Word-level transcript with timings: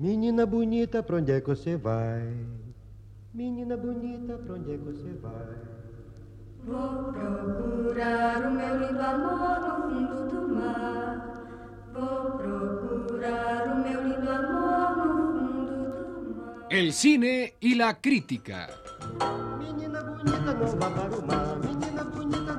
Menina 0.00 0.46
bonita, 0.46 1.02
pra 1.02 1.16
onde 1.18 1.30
é 1.30 1.42
que 1.42 1.48
você 1.48 1.76
vai? 1.76 2.22
Menina 3.34 3.76
bonita, 3.76 4.38
pra 4.38 4.54
onde 4.54 4.72
é 4.72 4.78
que 4.78 4.84
você 4.84 5.12
vai? 5.20 5.58
Vou 6.64 7.12
procurar 7.12 8.46
o 8.46 8.50
meu 8.50 8.78
lindo 8.80 8.98
amor 8.98 9.60
no 9.60 9.90
fundo 9.90 10.28
do 10.30 10.54
mar. 10.54 11.44
Vou 11.92 12.30
procurar 12.38 13.66
o 13.74 13.82
meu 13.82 14.02
lindo 14.08 14.30
amor 14.30 14.96
no 14.96 15.04
fundo 15.38 15.74
do 15.92 16.34
mar. 16.34 16.66
El 16.70 16.92
cine 16.94 17.52
y 17.60 17.74
la 17.74 18.00
crítica. 18.00 18.68
Menina 19.58 20.02
bonita, 20.02 20.54
não 20.54 20.78
vá 20.78 20.90
para 20.90 21.18
o 21.18 21.26
mar. 21.26 21.58
Menina 21.58 22.04
bonita, 22.04 22.49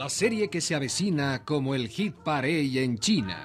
La 0.00 0.08
serie 0.08 0.48
que 0.48 0.62
se 0.62 0.74
avecina 0.74 1.44
como 1.44 1.74
el 1.74 1.86
hit 1.88 2.14
parey 2.14 2.78
en 2.78 2.98
China. 2.98 3.36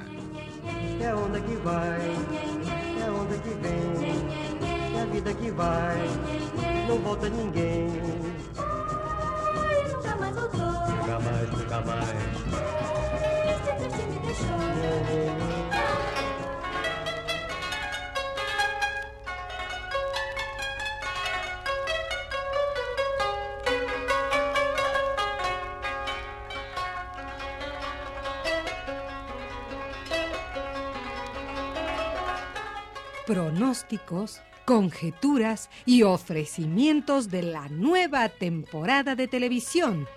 Pronósticos, 33.26 34.42
conjeturas 34.66 35.70
y 35.86 36.04
ofrecimientos 36.04 37.30
de 37.30 37.44
la 37.44 37.70
nueva 37.70 38.30
temporada 38.30 39.16
de 39.16 39.28
televisión. 39.28 40.08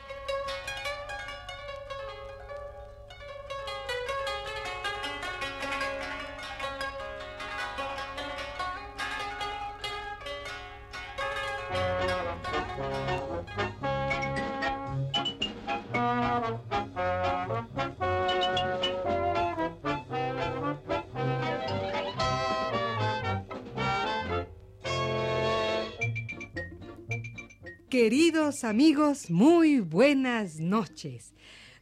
Amigos, 28.64 29.30
muy 29.30 29.80
buenas 29.80 30.58
noches. 30.58 31.32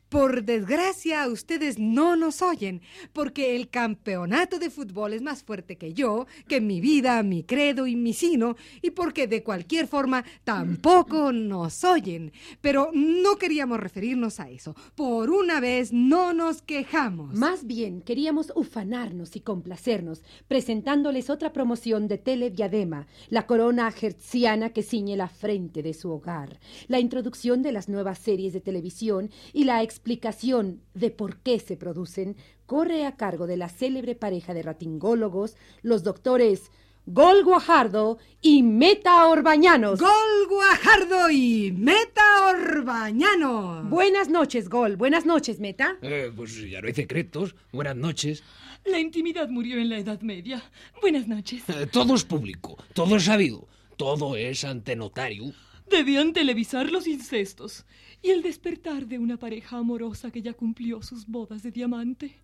Por 0.08 0.44
desgracia, 0.44 1.26
ustedes 1.26 1.80
no 1.80 2.14
nos 2.14 2.40
oyen, 2.40 2.80
porque 3.12 3.56
el 3.56 3.68
campeonato 3.68 4.60
de 4.60 4.70
fútbol 4.70 5.12
es 5.12 5.22
más 5.22 5.42
fuerte 5.42 5.76
que 5.76 5.94
yo, 5.94 6.26
que 6.46 6.60
mi 6.60 6.80
vida, 6.80 7.20
mi 7.24 7.42
credo 7.42 7.88
y 7.88 7.96
mi 7.96 8.12
sino, 8.12 8.54
y 8.82 8.90
porque 8.90 9.26
de 9.26 9.42
cualquier 9.42 9.88
forma 9.88 10.24
tampoco 10.44 11.32
nos 11.32 11.82
oyen. 11.82 12.32
Pero 12.60 12.90
no 12.94 13.36
queríamos 13.36 13.80
referirnos 13.80 14.38
a 14.38 14.48
eso. 14.48 14.76
Por 14.94 15.30
una 15.30 15.58
vez 15.58 15.92
no 15.92 16.32
nos 16.32 16.62
quejamos. 16.62 17.34
Más 17.34 17.66
bien, 17.66 18.00
queríamos 18.00 18.52
ufanarnos 18.54 19.34
y 19.34 19.40
complacernos, 19.40 20.22
presentándoles 20.46 21.30
otra 21.30 21.52
promoción 21.52 22.06
de 22.06 22.18
Telediadema, 22.18 23.08
la 23.28 23.46
corona 23.46 23.92
hertziana 24.00 24.70
que 24.70 24.84
ciñe 24.84 25.16
la 25.16 25.28
frente 25.28 25.82
de 25.82 25.94
su 25.94 26.12
hogar, 26.12 26.60
la 26.86 27.00
introducción 27.00 27.62
de 27.62 27.72
las 27.72 27.88
nuevas 27.88 28.20
series 28.20 28.52
de 28.52 28.60
televisión 28.60 29.30
y 29.52 29.64
la 29.64 29.82
explicación 29.96 30.82
de 30.92 31.10
por 31.10 31.38
qué 31.38 31.58
se 31.58 31.76
producen 31.76 32.36
corre 32.66 33.06
a 33.06 33.16
cargo 33.16 33.46
de 33.46 33.56
la 33.56 33.70
célebre 33.70 34.14
pareja 34.14 34.52
de 34.52 34.62
ratingólogos, 34.62 35.56
los 35.80 36.04
doctores 36.04 36.70
Gol 37.06 37.44
Guajardo 37.44 38.18
y 38.42 38.62
Meta 38.62 39.26
Orbañanos. 39.28 40.00
Gol 40.00 40.48
Guajardo 40.50 41.30
y 41.30 41.72
Meta 41.72 42.50
Orbañano. 42.50 43.84
Buenas 43.84 44.28
noches, 44.28 44.68
Gol. 44.68 44.96
Buenas 44.96 45.24
noches, 45.24 45.60
Meta. 45.60 45.96
Eh, 46.02 46.30
pues 46.36 46.60
ya 46.68 46.82
no 46.82 46.88
hay 46.88 46.94
secretos. 46.94 47.54
Buenas 47.72 47.96
noches. 47.96 48.42
La 48.84 48.98
intimidad 48.98 49.48
murió 49.48 49.78
en 49.78 49.88
la 49.88 49.98
Edad 49.98 50.20
Media. 50.20 50.62
Buenas 51.00 51.26
noches. 51.26 51.62
Eh, 51.68 51.86
todo 51.90 52.16
es 52.16 52.24
público, 52.24 52.76
todo 52.92 53.16
es 53.16 53.24
sabido, 53.24 53.66
todo 53.96 54.36
es 54.36 54.64
ante 54.64 54.94
notario. 54.94 55.54
Debían 55.88 56.32
televisar 56.32 56.90
los 56.90 57.06
incestos 57.06 57.86
y 58.26 58.30
el 58.30 58.42
despertar 58.42 59.06
de 59.06 59.20
una 59.20 59.36
pareja 59.36 59.76
amorosa 59.76 60.32
que 60.32 60.42
ya 60.42 60.52
cumplió 60.52 61.00
sus 61.00 61.28
bodas 61.28 61.62
de 61.62 61.70
diamante. 61.70 62.34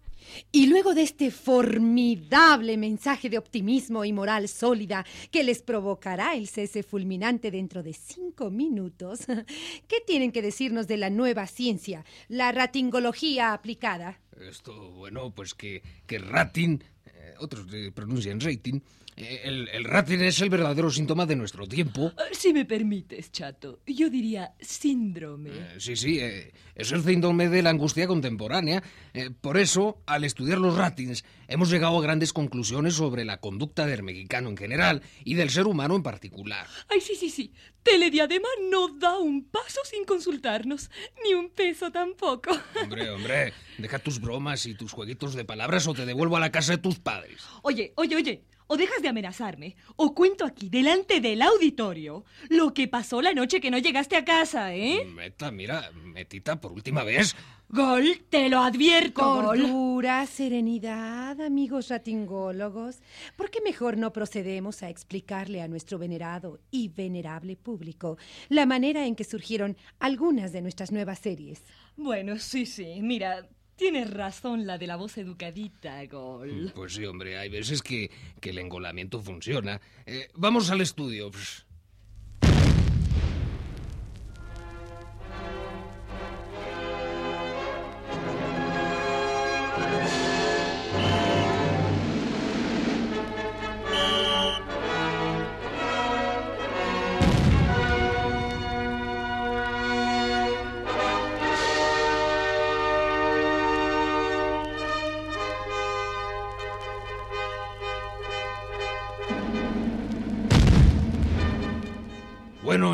Y 0.53 0.66
luego 0.66 0.94
de 0.94 1.03
este 1.03 1.32
formidable 1.32 2.76
mensaje 2.76 3.28
de 3.28 3.37
optimismo 3.37 4.04
y 4.04 4.12
moral 4.12 4.47
sólida 4.47 5.04
que 5.32 5.42
les 5.42 5.60
provocará 5.60 6.37
el 6.37 6.47
cese 6.47 6.84
fulminante 6.84 7.50
dentro 7.50 7.82
de 7.82 7.94
cinco 7.94 8.48
minutos, 8.48 9.26
¿qué 9.88 9.97
tienen 10.06 10.31
que 10.31 10.41
decirnos 10.41 10.87
de 10.87 10.98
la 10.98 11.10
nueva 11.10 11.48
ciencia, 11.48 12.04
la 12.28 12.53
ratingología 12.53 13.53
aplicada? 13.53 14.21
Esto, 14.41 14.92
bueno, 14.92 15.32
pues 15.34 15.53
que, 15.53 15.82
que 16.06 16.19
rating, 16.21 16.78
eh, 17.06 17.34
otros 17.41 17.66
pronuncian 17.92 18.38
rating, 18.38 18.76
eh, 18.76 18.81
el, 19.16 19.68
el 19.68 19.84
rating 19.84 20.18
es 20.20 20.40
el 20.40 20.48
verdadero 20.50 20.90
síntoma 20.90 21.26
de 21.26 21.36
nuestro 21.36 21.66
tiempo. 21.66 22.12
Ah, 22.16 22.22
Si 22.32 22.52
me 22.52 22.64
permites, 22.64 23.30
chato, 23.30 23.80
yo 23.86 24.08
diría 24.10 24.54
síndrome. 24.60 25.50
Eh, 25.50 25.74
sí, 25.78 25.96
sí, 25.96 26.18
eh, 26.18 26.52
es 26.74 26.92
el 26.92 27.02
síndrome 27.02 27.48
de 27.48 27.62
la 27.62 27.70
angustia 27.70 28.06
contemporánea. 28.06 28.82
Eh, 29.14 29.30
por 29.30 29.58
eso, 29.58 30.02
al 30.06 30.24
estudiar 30.24 30.58
los 30.58 30.76
ratings, 30.76 31.24
hemos 31.48 31.70
llegado 31.70 31.98
a 31.98 32.02
grandes 32.02 32.32
conclusiones 32.32 32.94
sobre 32.94 33.24
la 33.24 33.38
conducta 33.38 33.86
del 33.86 34.02
mexicano 34.02 34.48
en 34.48 34.56
general 34.56 35.02
y 35.24 35.34
del 35.34 35.50
ser 35.50 35.66
humano 35.66 35.94
en 35.96 36.02
particular. 36.02 36.66
Ay, 36.88 37.00
sí, 37.00 37.14
sí, 37.14 37.28
sí. 37.30 37.52
Telediadema 37.82 38.48
no 38.70 38.88
da 38.96 39.18
un 39.18 39.44
paso 39.44 39.80
sin 39.84 40.04
consultarnos, 40.04 40.90
ni 41.24 41.34
un 41.34 41.50
peso 41.50 41.90
tampoco. 41.90 42.50
Hombre, 42.82 43.10
hombre, 43.10 43.52
deja 43.78 43.98
tus 43.98 44.20
bromas 44.20 44.66
y 44.66 44.74
tus 44.74 44.92
jueguitos 44.92 45.34
de 45.34 45.44
palabras 45.44 45.86
o 45.88 45.94
te 45.94 46.06
devuelvo 46.06 46.36
a 46.36 46.40
la 46.40 46.52
casa 46.52 46.72
de 46.72 46.78
tus 46.78 46.98
padres. 46.98 47.42
Oye, 47.62 47.92
oye, 47.96 48.16
oye. 48.16 48.44
O 48.72 48.77
dejas 48.78 49.03
de 49.03 49.09
amenazarme, 49.09 49.77
o 49.97 50.15
cuento 50.15 50.47
aquí, 50.47 50.71
delante 50.71 51.21
del 51.21 51.43
auditorio, 51.43 52.25
lo 52.49 52.72
que 52.72 52.88
pasó 52.88 53.21
la 53.21 53.34
noche 53.34 53.60
que 53.60 53.71
no 53.71 53.77
llegaste 53.77 54.16
a 54.16 54.25
casa, 54.25 54.75
¿eh? 54.75 55.05
Meta, 55.05 55.50
mira, 55.50 55.91
metita 55.93 56.59
por 56.59 56.72
última 56.72 57.05
vez. 57.05 57.37
Gol, 57.69 58.25
te 58.31 58.49
lo 58.49 58.60
advierto, 58.60 59.22
Gol. 59.22 59.60
Cordura, 59.60 60.25
serenidad, 60.25 61.38
amigos 61.43 61.91
ratingólogos. 61.91 63.00
¿Por 63.37 63.50
qué 63.50 63.60
mejor 63.60 63.99
no 63.99 64.10
procedemos 64.10 64.83
a 64.83 64.89
explicarle 64.89 65.60
a 65.60 65.69
nuestro 65.69 65.99
venerado 65.99 66.59
y 66.71 66.89
venerable 66.89 67.56
público 67.56 68.16
la 68.49 68.65
manera 68.65 69.04
en 69.04 69.16
que 69.16 69.25
surgieron 69.25 69.77
algunas 69.99 70.50
de 70.50 70.62
nuestras 70.62 70.93
nuevas 70.93 71.19
series? 71.19 71.62
Bueno, 71.94 72.39
sí, 72.39 72.65
sí, 72.65 73.03
mira, 73.03 73.47
tienes 73.82 74.09
razón 74.10 74.65
la 74.65 74.78
de 74.78 74.87
la 74.87 74.94
voz 74.94 75.19
educadita, 75.19 76.06
Gol. 76.06 76.70
Pues 76.72 76.94
sí, 76.94 77.04
hombre, 77.04 77.37
hay 77.37 77.48
veces 77.48 77.82
que, 77.82 78.12
que 78.41 78.50
el 78.50 78.59
engolamiento 78.59 79.20
funciona. 79.20 79.81
Eh, 80.06 80.28
vamos 80.34 80.70
al 80.70 80.81
estudio. 80.81 81.32
Pss. 81.32 81.66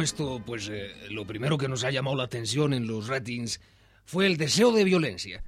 Bueno, 0.09 0.31
esto, 0.31 0.43
pues 0.47 0.71
eh, 0.71 0.91
lo 1.11 1.27
primero 1.27 1.59
que 1.59 1.69
nos 1.69 1.85
ha 1.85 1.91
llamado 1.91 2.17
la 2.17 2.25
atención 2.25 2.73
en 2.73 2.87
los 2.87 3.09
ratings 3.09 3.61
fue 4.07 4.25
el 4.25 4.39
deseo 4.39 4.73
de 4.73 4.85
violencia. 4.85 5.45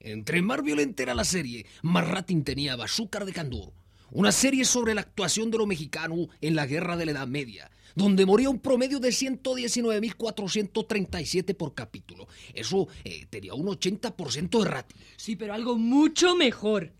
Entre 0.00 0.42
más 0.42 0.62
violenta 0.62 1.02
era 1.02 1.14
la 1.14 1.24
serie, 1.24 1.64
más 1.80 2.06
rating 2.06 2.42
tenía 2.42 2.76
Bazúcar 2.76 3.24
de 3.24 3.32
Candor. 3.32 3.72
Una 4.10 4.32
serie 4.32 4.66
sobre 4.66 4.92
la 4.92 5.00
actuación 5.00 5.50
de 5.50 5.56
lo 5.56 5.66
mexicano 5.66 6.28
en 6.42 6.56
la 6.56 6.66
guerra 6.66 6.98
de 6.98 7.06
la 7.06 7.12
Edad 7.12 7.26
Media, 7.26 7.70
donde 7.94 8.26
moría 8.26 8.50
un 8.50 8.58
promedio 8.58 9.00
de 9.00 9.08
119.437 9.08 11.56
por 11.56 11.74
capítulo. 11.74 12.28
Eso 12.52 12.88
eh, 13.02 13.24
tenía 13.30 13.54
un 13.54 13.66
80% 13.66 14.62
de 14.62 14.68
rating. 14.68 14.96
Sí, 15.16 15.36
pero 15.36 15.54
algo 15.54 15.78
mucho 15.78 16.36
mejor. 16.36 16.92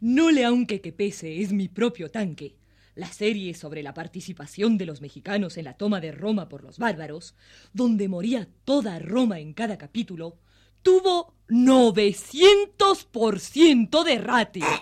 No 0.00 0.30
le 0.30 0.44
aunque 0.44 0.80
que 0.80 0.92
pese, 0.92 1.42
es 1.42 1.50
mi 1.50 1.66
propio 1.66 2.08
tanque. 2.08 2.54
La 2.96 3.12
serie 3.12 3.54
sobre 3.54 3.82
la 3.84 3.92
participación 3.94 4.76
de 4.78 4.86
los 4.86 5.00
mexicanos 5.02 5.56
en 5.58 5.66
la 5.66 5.74
toma 5.74 6.00
de 6.00 6.10
Roma 6.12 6.48
por 6.48 6.62
los 6.64 6.78
bárbaros, 6.78 7.34
donde 7.72 8.08
moría 8.08 8.48
toda 8.64 8.98
Roma 8.98 9.38
en 9.38 9.52
cada 9.52 9.76
capítulo, 9.78 10.38
tuvo 10.82 11.34
900% 11.48 14.02
de 14.04 14.18
rating. 14.18 14.62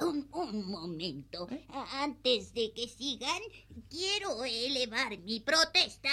Un, 0.00 0.26
un 0.32 0.68
momento. 0.70 1.46
Antes 1.92 2.52
de 2.52 2.72
que 2.72 2.88
sigan, 2.88 3.40
quiero 3.88 4.44
elevar 4.44 5.16
mi 5.18 5.38
protesta. 5.40 6.10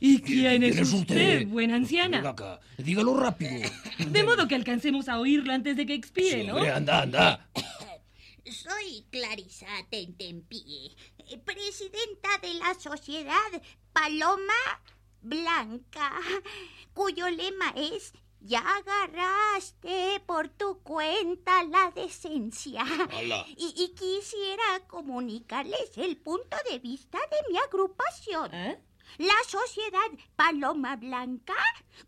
¿Y 0.00 0.20
quién 0.22 0.64
es 0.64 0.72
¿Quién 0.72 0.82
es 0.86 0.92
usted, 0.92 1.42
usted? 1.42 1.46
buena 1.46 1.74
Venga 1.74 1.84
anciana? 1.84 2.30
acá, 2.30 2.58
dígalo 2.78 3.16
rápido. 3.16 3.52
De 4.08 4.24
modo 4.24 4.48
que 4.48 4.56
alcancemos 4.56 5.08
a 5.08 5.20
oírlo 5.20 5.52
antes 5.52 5.76
de 5.76 5.86
que 5.86 5.94
expire, 5.94 6.40
Sí, 6.40 6.46
¿no? 6.48 6.54
hombre, 6.56 6.72
anda, 6.72 7.02
anda. 7.02 7.48
Soy 8.44 9.06
Clarisa 9.10 9.68
Tentempie, 9.88 10.96
eh, 11.18 11.38
presidenta 11.38 12.28
de 12.42 12.54
la 12.54 12.74
sociedad 12.74 13.62
Paloma 13.92 14.82
Blanca, 15.20 16.12
cuyo 16.94 17.30
lema 17.30 17.72
es 17.76 18.12
ya 18.40 18.58
agarraste 18.78 20.20
por 20.26 20.48
tu 20.48 20.82
cuenta 20.82 21.62
la 21.62 21.92
decencia. 21.94 22.84
Y, 23.56 23.74
y 23.76 23.94
quisiera 23.94 24.80
comunicarles 24.88 25.96
el 25.96 26.16
punto 26.16 26.56
de 26.68 26.80
vista 26.80 27.18
de 27.18 27.52
mi 27.52 27.58
agrupación. 27.58 28.52
¿Eh? 28.52 28.82
La 29.18 29.34
sociedad 29.46 30.10
Paloma 30.36 30.96
Blanca 30.96 31.54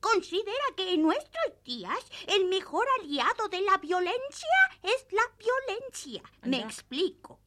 considera 0.00 0.64
que 0.76 0.94
en 0.94 1.02
nuestros 1.02 1.62
días 1.64 1.98
el 2.26 2.46
mejor 2.46 2.86
aliado 3.00 3.48
de 3.48 3.60
la 3.60 3.76
violencia 3.78 4.48
es 4.82 5.06
la 5.10 5.22
violencia. 5.38 6.22
Me 6.42 6.56
Anda. 6.56 6.68
explico. 6.68 7.38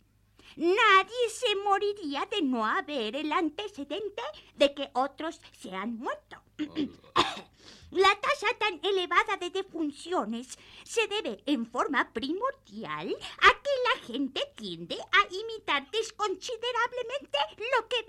Nadie 0.55 1.29
se 1.29 1.55
moriría 1.57 2.27
de 2.31 2.41
no 2.41 2.65
haber 2.65 3.15
el 3.15 3.31
antecedente 3.31 4.23
de 4.55 4.73
que 4.73 4.89
otros 4.93 5.41
se 5.59 5.73
han 5.73 5.97
muerto. 5.97 6.41
La 7.91 8.09
tasa 8.19 8.47
tan 8.59 8.79
elevada 8.83 9.37
de 9.39 9.49
defunciones 9.49 10.57
se 10.83 11.07
debe 11.07 11.41
en 11.45 11.65
forma 11.65 12.11
primordial 12.11 13.15
a 13.39 13.49
que 13.63 13.69
la 13.85 14.05
gente 14.05 14.41
tiende 14.55 14.97
a 14.99 15.33
imitar 15.33 15.89
desconsiderablemente 15.91 17.37
lo 17.57 17.87
que 17.87 18.03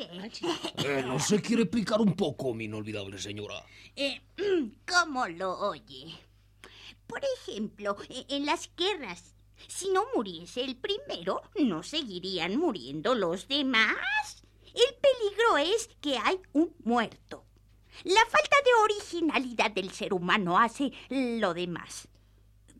ve. 0.84 0.98
Eh, 0.98 1.02
¿No 1.06 1.18
se 1.20 1.40
quiere 1.40 1.62
explicar 1.62 2.00
un 2.00 2.14
poco, 2.14 2.54
mi 2.54 2.64
inolvidable 2.64 3.18
señora? 3.18 3.64
Eh, 3.94 4.20
¿Cómo 4.86 5.26
lo 5.28 5.58
oye? 5.60 6.14
Por 7.06 7.22
ejemplo, 7.38 7.96
e- 8.08 8.26
en 8.28 8.46
las 8.46 8.70
guerras, 8.76 9.34
si 9.68 9.90
no 9.90 10.06
muriese 10.14 10.62
el 10.62 10.76
primero, 10.76 11.42
no 11.56 11.82
seguirían 11.82 12.56
muriendo 12.56 13.14
los 13.14 13.46
demás. 13.48 14.42
El 14.74 14.94
peligro 15.00 15.56
es 15.58 15.88
que 16.00 16.18
hay 16.18 16.40
un 16.52 16.74
muerto. 16.84 17.44
La 18.04 18.20
falta 18.28 18.56
de 18.64 18.82
originalidad 18.84 19.70
del 19.70 19.90
ser 19.90 20.12
humano 20.14 20.58
hace 20.58 20.92
lo 21.10 21.54
demás. 21.54 22.08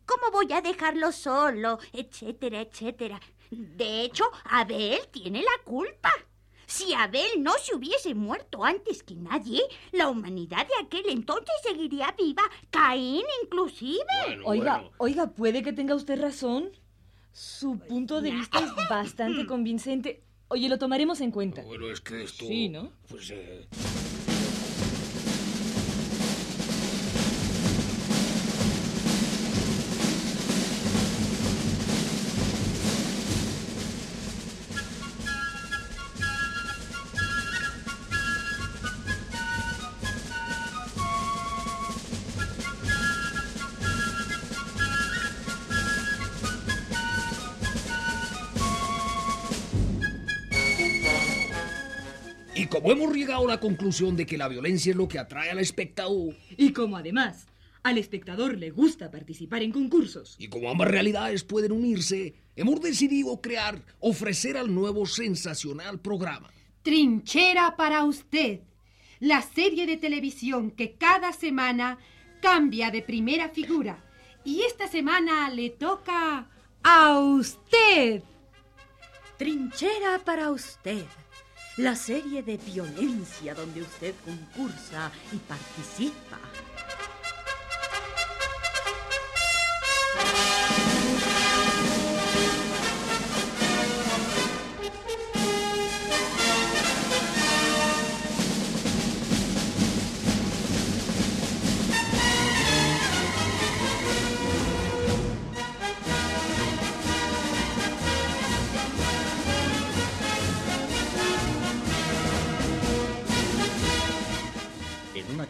¿Cómo 0.05 0.31
voy 0.31 0.51
a 0.53 0.61
dejarlo 0.61 1.11
solo? 1.11 1.79
Etcétera, 1.93 2.61
etcétera. 2.61 3.19
De 3.51 4.01
hecho, 4.03 4.23
Abel 4.45 4.99
tiene 5.11 5.41
la 5.41 5.63
culpa. 5.63 6.11
Si 6.65 6.93
Abel 6.93 7.41
no 7.43 7.53
se 7.61 7.75
hubiese 7.75 8.13
muerto 8.13 8.63
antes 8.63 9.01
que 9.03 9.15
nadie, 9.15 9.61
la 9.91 10.07
humanidad 10.07 10.67
de 10.67 10.85
aquel 10.85 11.09
entonces 11.09 11.53
seguiría 11.63 12.13
viva, 12.17 12.43
Caín 12.69 13.23
inclusive. 13.43 14.03
Bueno, 14.27 14.43
Oiga, 14.45 14.73
bueno. 14.77 14.91
oiga, 14.99 15.27
puede 15.31 15.63
que 15.63 15.73
tenga 15.73 15.95
usted 15.95 16.19
razón. 16.21 16.69
Su 17.31 17.79
punto 17.79 18.21
de 18.21 18.31
vista 18.31 18.59
es 18.59 18.71
bastante 18.89 19.45
convincente. 19.47 20.23
Oye, 20.47 20.69
lo 20.69 20.77
tomaremos 20.77 21.21
en 21.21 21.31
cuenta. 21.31 21.63
Bueno, 21.63 21.89
es 21.91 22.01
que 22.01 22.23
esto... 22.23 22.45
Sí, 22.45 22.69
¿no? 22.69 22.91
Pues... 23.07 23.29
eh, 23.31 23.67
como 52.81 52.91
hemos 52.93 53.13
llegado 53.15 53.45
a 53.45 53.47
la 53.47 53.59
conclusión 53.59 54.15
de 54.15 54.25
que 54.25 54.37
la 54.37 54.47
violencia 54.47 54.91
es 54.91 54.95
lo 54.95 55.07
que 55.07 55.19
atrae 55.19 55.49
al 55.51 55.59
espectador, 55.59 56.35
Y 56.57 56.71
como 56.71 56.97
además 56.97 57.47
al 57.83 57.97
espectador 57.97 58.57
le 58.57 58.71
gusta 58.71 59.09
participar 59.09 59.63
en 59.63 59.71
concursos. 59.71 60.35
y 60.37 60.47
como 60.49 60.69
ambas 60.69 60.89
realidades 60.89 61.43
pueden 61.43 61.71
unirse, 61.71 62.33
hemos 62.55 62.81
decidido 62.81 63.39
crear, 63.41 63.81
ofrecer 63.99 64.57
al 64.57 64.73
nuevo 64.73 65.05
sensacional 65.05 65.99
programa. 65.99 66.49
Trinchera 66.83 67.75
para 67.77 68.03
usted, 68.03 68.59
la 69.19 69.41
serie 69.41 69.85
de 69.85 69.97
televisión 69.97 70.71
que 70.71 70.93
cada 70.93 71.31
semana 71.33 71.97
cambia 72.41 72.91
de 72.91 73.01
primera 73.01 73.49
figura. 73.49 74.03
Y 74.45 74.61
esta 74.61 74.87
semana 74.87 75.49
le 75.49 75.69
toca 75.71 76.49
a 76.83 77.19
usted. 77.19 78.23
Trinchera 79.37 80.19
para 80.25 80.51
usted. 80.51 81.05
La 81.79 81.95
serie 81.95 82.43
de 82.43 82.57
violencia 82.57 83.55
donde 83.55 83.81
usted 83.81 84.13
concursa 84.25 85.09
y 85.31 85.37
participa. 85.37 86.37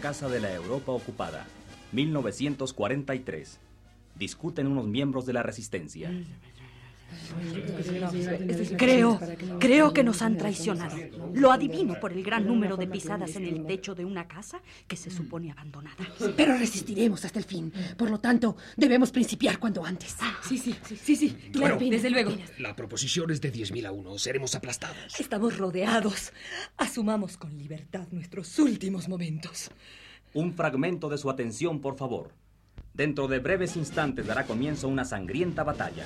Casa 0.09 0.27
de 0.27 0.39
la 0.39 0.51
Europa 0.51 0.91
ocupada, 0.91 1.45
1943, 1.91 3.59
discuten 4.15 4.65
unos 4.65 4.87
miembros 4.87 5.27
de 5.27 5.33
la 5.33 5.43
resistencia. 5.43 6.09
Creo, 8.77 9.19
creo 9.59 9.93
que 9.93 10.03
nos 10.03 10.21
han 10.21 10.37
traicionado. 10.37 10.95
Lo 11.33 11.51
adivino 11.51 11.99
por 11.99 12.11
el 12.11 12.23
gran 12.23 12.45
número 12.45 12.77
de 12.77 12.87
pisadas 12.87 13.35
en 13.35 13.45
el 13.45 13.65
techo 13.65 13.95
de 13.95 14.05
una 14.05 14.27
casa 14.27 14.61
que 14.87 14.95
se 14.95 15.11
supone 15.11 15.51
abandonada. 15.51 16.07
Pero 16.35 16.57
resistiremos 16.57 17.23
hasta 17.25 17.39
el 17.39 17.45
fin. 17.45 17.71
Por 17.97 18.09
lo 18.09 18.19
tanto, 18.19 18.57
debemos 18.75 19.11
principiar 19.11 19.59
cuanto 19.59 19.85
antes. 19.85 20.15
Sí, 20.47 20.57
sí, 20.57 20.75
sí, 20.83 21.15
sí, 21.15 21.29
claro, 21.51 21.75
Bueno, 21.75 21.91
desde 21.91 22.09
luego. 22.09 22.31
La 22.57 22.75
proposición 22.75 23.31
es 23.31 23.41
de 23.41 23.53
10.000 23.53 23.85
a 23.85 23.91
1. 23.91 24.17
Seremos 24.17 24.55
aplastados. 24.55 25.19
Estamos 25.19 25.57
rodeados. 25.57 26.31
Asumamos 26.77 27.37
con 27.37 27.57
libertad 27.57 28.07
nuestros 28.11 28.57
últimos 28.59 29.07
momentos. 29.07 29.71
Un 30.33 30.53
fragmento 30.53 31.09
de 31.09 31.17
su 31.17 31.29
atención, 31.29 31.81
por 31.81 31.97
favor. 31.97 32.31
Dentro 32.93 33.27
de 33.27 33.39
breves 33.39 33.75
instantes 33.75 34.27
dará 34.27 34.45
comienzo 34.45 34.87
una 34.87 35.05
sangrienta 35.05 35.63
batalla. 35.63 36.05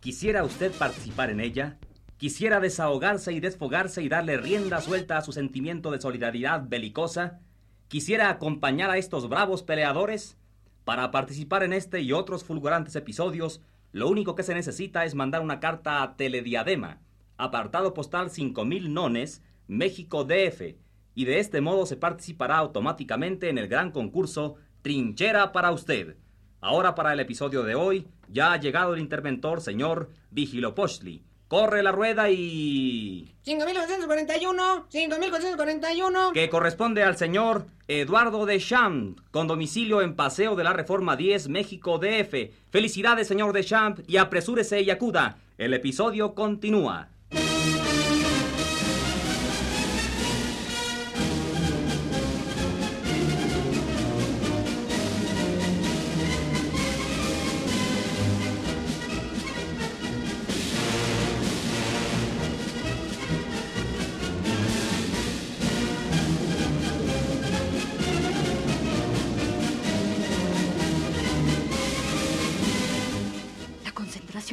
¿Quisiera 0.00 0.42
usted 0.44 0.72
participar 0.72 1.30
en 1.30 1.40
ella? 1.40 1.76
¿Quisiera 2.16 2.60
desahogarse 2.60 3.32
y 3.32 3.40
desfogarse 3.40 4.02
y 4.02 4.08
darle 4.08 4.38
rienda 4.38 4.80
suelta 4.80 5.18
a 5.18 5.22
su 5.22 5.32
sentimiento 5.32 5.90
de 5.90 6.00
solidaridad 6.00 6.64
belicosa? 6.66 7.40
¿Quisiera 7.88 8.30
acompañar 8.30 8.90
a 8.90 8.96
estos 8.96 9.28
bravos 9.28 9.62
peleadores? 9.62 10.38
Para 10.84 11.10
participar 11.10 11.62
en 11.62 11.74
este 11.74 12.00
y 12.00 12.12
otros 12.12 12.44
fulgurantes 12.44 12.96
episodios, 12.96 13.60
lo 13.92 14.08
único 14.08 14.34
que 14.34 14.42
se 14.42 14.54
necesita 14.54 15.04
es 15.04 15.14
mandar 15.14 15.42
una 15.42 15.60
carta 15.60 16.02
a 16.02 16.16
Telediadema, 16.16 17.00
apartado 17.36 17.92
postal 17.92 18.30
5000 18.30 18.92
Nones, 18.94 19.42
México 19.66 20.24
DF, 20.24 20.76
y 21.18 21.24
de 21.24 21.40
este 21.40 21.60
modo 21.60 21.84
se 21.84 21.96
participará 21.96 22.58
automáticamente 22.58 23.48
en 23.48 23.58
el 23.58 23.66
gran 23.66 23.90
concurso 23.90 24.54
Trinchera 24.82 25.50
para 25.50 25.72
usted. 25.72 26.14
Ahora 26.60 26.94
para 26.94 27.12
el 27.12 27.18
episodio 27.18 27.64
de 27.64 27.74
hoy, 27.74 28.06
ya 28.28 28.52
ha 28.52 28.60
llegado 28.60 28.94
el 28.94 29.00
interventor 29.00 29.60
señor 29.60 30.10
Vigilopochtli, 30.30 31.24
Corre 31.48 31.82
la 31.82 31.90
rueda 31.90 32.30
y... 32.30 33.34
5.441, 33.44 34.84
5.441. 34.88 36.32
que 36.32 36.48
corresponde 36.48 37.02
al 37.02 37.16
señor 37.16 37.66
Eduardo 37.88 38.46
Deschamps, 38.46 39.20
con 39.32 39.48
domicilio 39.48 40.02
en 40.02 40.14
Paseo 40.14 40.54
de 40.54 40.62
la 40.62 40.72
Reforma 40.72 41.16
10, 41.16 41.48
México 41.48 41.98
DF. 41.98 42.52
Felicidades, 42.70 43.26
señor 43.26 43.52
Deschamps, 43.52 44.02
y 44.06 44.18
apresúrese 44.18 44.82
y 44.82 44.90
acuda. 44.90 45.38
El 45.56 45.74
episodio 45.74 46.36
continúa. 46.36 47.08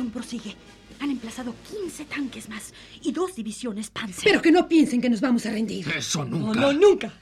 Prosigue. 0.04 0.56
Han 1.00 1.12
emplazado 1.12 1.54
15 1.70 2.06
tanques 2.06 2.48
más 2.50 2.74
y 3.02 3.12
dos 3.12 3.36
divisiones 3.36 3.90
Panzer. 3.90 4.24
Pero 4.24 4.42
que 4.42 4.52
no 4.52 4.68
piensen 4.68 5.02
que 5.02 5.10
nos 5.10 5.20
vamos 5.22 5.46
a 5.46 5.52
rendir. 5.52 5.88
Eso 5.90 6.24
No, 6.25 6.38
nunca. 6.40 6.60
no, 6.60 6.74
nunca. 6.74 7.14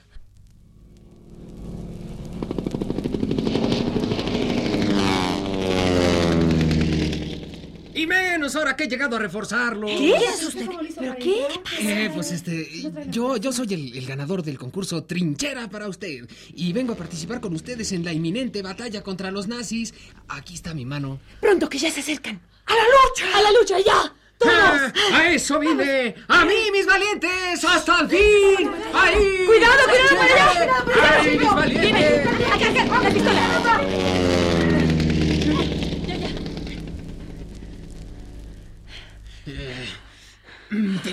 Y 7.96 8.08
menos 8.08 8.56
ahora 8.56 8.76
que 8.76 8.86
he 8.86 8.88
llegado 8.88 9.16
a 9.16 9.20
reforzarlo. 9.20 9.86
¿Qué 9.86 10.16
es 10.16 10.44
usted? 10.44 10.66
¿Pero 10.98 11.16
qué? 11.20 11.46
Eh, 11.80 12.12
pues 12.14 12.32
este, 12.32 12.68
yo, 13.10 13.38
yo 13.38 13.54
soy 13.54 13.72
el, 13.74 13.96
el 13.96 14.06
ganador 14.08 14.42
del 14.42 14.58
concurso 14.58 15.04
Trinchera 15.04 15.70
para 15.70 15.88
usted 15.88 16.28
y 16.56 16.74
vengo 16.74 16.94
a 16.94 16.96
participar 16.98 17.40
con 17.40 17.54
ustedes 17.54 17.92
en 17.92 18.04
la 18.04 18.12
inminente 18.12 18.64
batalla 18.64 19.04
contra 19.04 19.30
los 19.30 19.48
nazis. 19.48 19.94
Aquí 20.28 20.56
está 20.56 20.74
mi 20.74 20.86
mano. 20.86 21.20
Pronto 21.40 21.70
que 21.70 21.78
ya 21.78 21.92
se 21.92 22.00
acercan. 22.00 22.42
¡A 22.66 22.74
la 22.74 22.84
lucha! 22.84 23.26
¡A 23.38 23.42
la 23.42 23.52
lucha 23.52 23.80
ya! 23.80 24.14
¡Ah! 24.46 24.92
¡A 25.14 25.30
eso 25.32 25.60
vine! 25.60 26.16
¡A 26.28 26.46
mí, 26.46 26.72
mis 26.72 26.86
valientes! 26.86 27.64
¡Hasta 27.64 28.02
el 28.02 28.10
fin! 28.10 28.72
¡Ahí! 28.94 29.44
¡Cuidado, 29.46 29.84
cuidado! 29.86 30.18
¡Cuidado, 30.18 30.84
cuidado! 30.86 31.20
¡Ahí, 31.20 31.38
mis 31.38 31.54
valientes! 31.54 32.28
¡Acá, 32.28 32.70
acá! 32.70 33.02
¡La 33.02 33.10
pistola! 33.10 34.53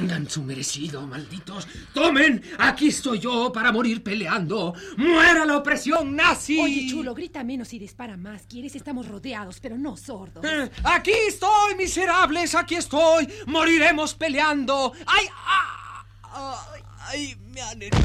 Tengan 0.01 0.31
su 0.31 0.43
merecido, 0.43 1.07
malditos. 1.07 1.69
¡Tomen! 1.93 2.43
Aquí 2.59 2.89
estoy 2.89 3.19
yo 3.19 3.53
para 3.53 3.71
morir 3.71 4.03
peleando. 4.03 4.73
¡Muera 4.97 5.45
la 5.45 5.59
opresión 5.59 6.17
nazi! 6.17 6.59
Oye, 6.59 6.87
chulo, 6.89 7.15
grita 7.15 7.45
menos 7.45 7.71
y 7.75 7.79
dispara 7.79 8.17
más. 8.17 8.47
¿Quieres? 8.49 8.75
Estamos 8.77 9.07
rodeados, 9.07 9.61
pero 9.61 9.77
no 9.77 9.99
sordos. 9.99 10.43
Eh, 10.43 10.71
Aquí 10.85 11.13
estoy, 11.29 11.75
miserables, 11.77 12.55
aquí 12.55 12.77
estoy. 12.77 13.29
Moriremos 13.47 14.15
peleando. 14.15 14.95
¡Ay! 15.05 15.27
ah, 15.35 16.65
¡Ay! 16.73 16.83
¡Ay! 17.01 17.37
Me 17.53 17.61
han 17.61 17.83
herido. 17.83 17.99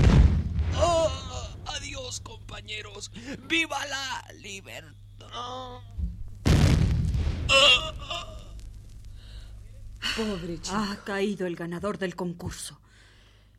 Oh, 0.78 1.10
adiós, 1.78 2.20
compañeros. 2.20 3.10
¡Viva 3.48 3.78
la 3.86 4.34
libertad! 4.42 5.80
Pobre 10.16 10.62
chico. 10.62 10.76
Ha 10.76 10.98
caído 11.04 11.48
el 11.48 11.56
ganador 11.56 11.98
del 11.98 12.16
concurso. 12.16 12.80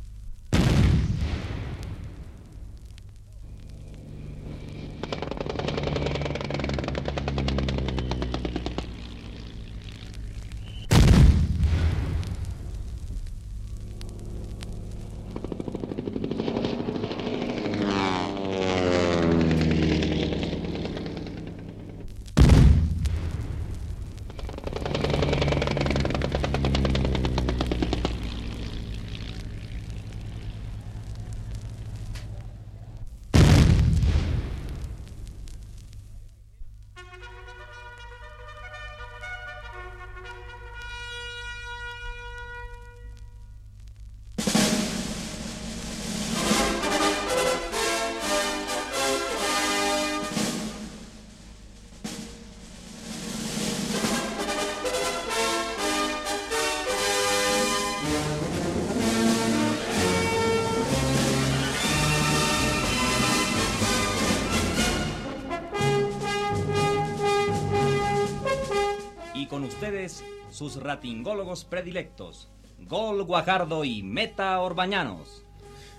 Sus 70.49 70.77
ratingólogos 70.77 71.65
predilectos, 71.65 72.47
Gol 72.79 73.23
Guajardo 73.23 73.83
y 73.83 74.01
Meta 74.01 74.59
Orbañanos. 74.61 75.43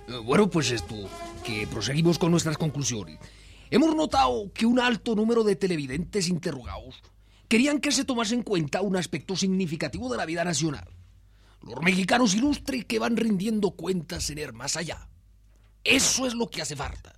Eh, 0.08 0.16
Bueno, 0.24 0.48
pues 0.48 0.70
esto, 0.70 0.94
que 1.44 1.66
proseguimos 1.66 2.18
con 2.18 2.30
nuestras 2.30 2.56
conclusiones. 2.56 3.18
Hemos 3.70 3.94
notado 3.94 4.50
que 4.54 4.64
un 4.64 4.80
alto 4.80 5.14
número 5.14 5.44
de 5.44 5.56
televidentes 5.56 6.28
interrogados 6.28 7.02
querían 7.48 7.80
que 7.80 7.92
se 7.92 8.04
tomase 8.04 8.34
en 8.34 8.42
cuenta 8.42 8.80
un 8.80 8.96
aspecto 8.96 9.36
significativo 9.36 10.10
de 10.10 10.16
la 10.16 10.26
vida 10.26 10.44
nacional. 10.44 10.88
Los 11.60 11.82
mexicanos 11.82 12.34
ilustres 12.34 12.86
que 12.86 12.98
van 12.98 13.16
rindiendo 13.16 13.72
cuentas 13.72 14.30
en 14.30 14.38
el 14.38 14.52
más 14.54 14.76
allá. 14.76 15.08
Eso 15.82 16.26
es 16.26 16.34
lo 16.34 16.48
que 16.48 16.62
hace 16.62 16.76
falta. 16.76 17.12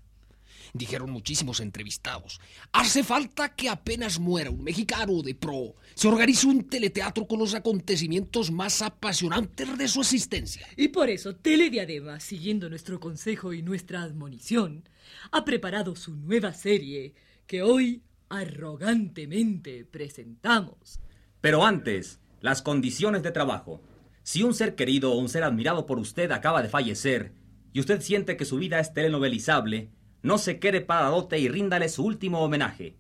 Dijeron 0.77 1.11
muchísimos 1.11 1.61
entrevistados. 1.61 2.41
Hace 2.73 3.03
falta 3.03 3.55
que 3.55 3.69
apenas 3.69 4.19
muera 4.19 4.51
un 4.51 4.63
mexicano 4.63 5.23
de 5.23 5.35
pro, 5.35 5.75
se 5.95 6.09
organice 6.09 6.47
un 6.47 6.69
teleteatro 6.69 7.27
con 7.27 7.39
los 7.39 7.55
acontecimientos 7.55 8.51
más 8.51 8.83
apasionantes 8.83 9.79
de 9.79 9.89
su 9.89 10.01
existencia. 10.01 10.67
Y 10.77 10.89
por 10.89 11.09
eso 11.09 11.37
Telediadema, 11.37 12.21
siguiendo 12.21 12.69
nuestro 12.69 13.01
consejo 13.01 13.53
y 13.53 13.63
nuestra 13.63 14.03
admonición, 14.03 14.89
ha 15.31 15.45
preparado 15.45 15.97
su 15.97 16.15
nueva 16.15 16.53
serie 16.53 17.15
que 17.47 17.63
hoy 17.63 18.03
arrogantemente 18.29 19.85
presentamos. 19.85 21.01
Pero 21.41 21.65
antes, 21.65 22.21
las 22.41 22.63
condiciones 22.63 23.23
de 23.23 23.31
trabajo. 23.31 23.81
Si 24.23 24.43
un 24.43 24.55
ser 24.55 24.75
querido 24.75 25.13
o 25.13 25.19
un 25.19 25.29
ser 25.29 25.45
admirado 25.45 25.87
por 25.87 25.99
usted 25.99 26.33
acaba 26.33 26.63
de 26.63 26.69
fallecer 26.69 27.33
y 27.73 27.81
usted 27.81 28.01
siente 28.01 28.37
que 28.37 28.45
su 28.45 28.59
vida 28.59 28.81
es 28.81 28.93
telenovelizable, 28.93 29.91
no 30.27 30.39
se 30.39 30.59
quede 30.59 30.81
paradote 30.81 31.39
y 31.39 31.49
ríndale 31.49 31.89
su 31.89 32.05
último 32.05 32.41
homenaje. 32.41 32.97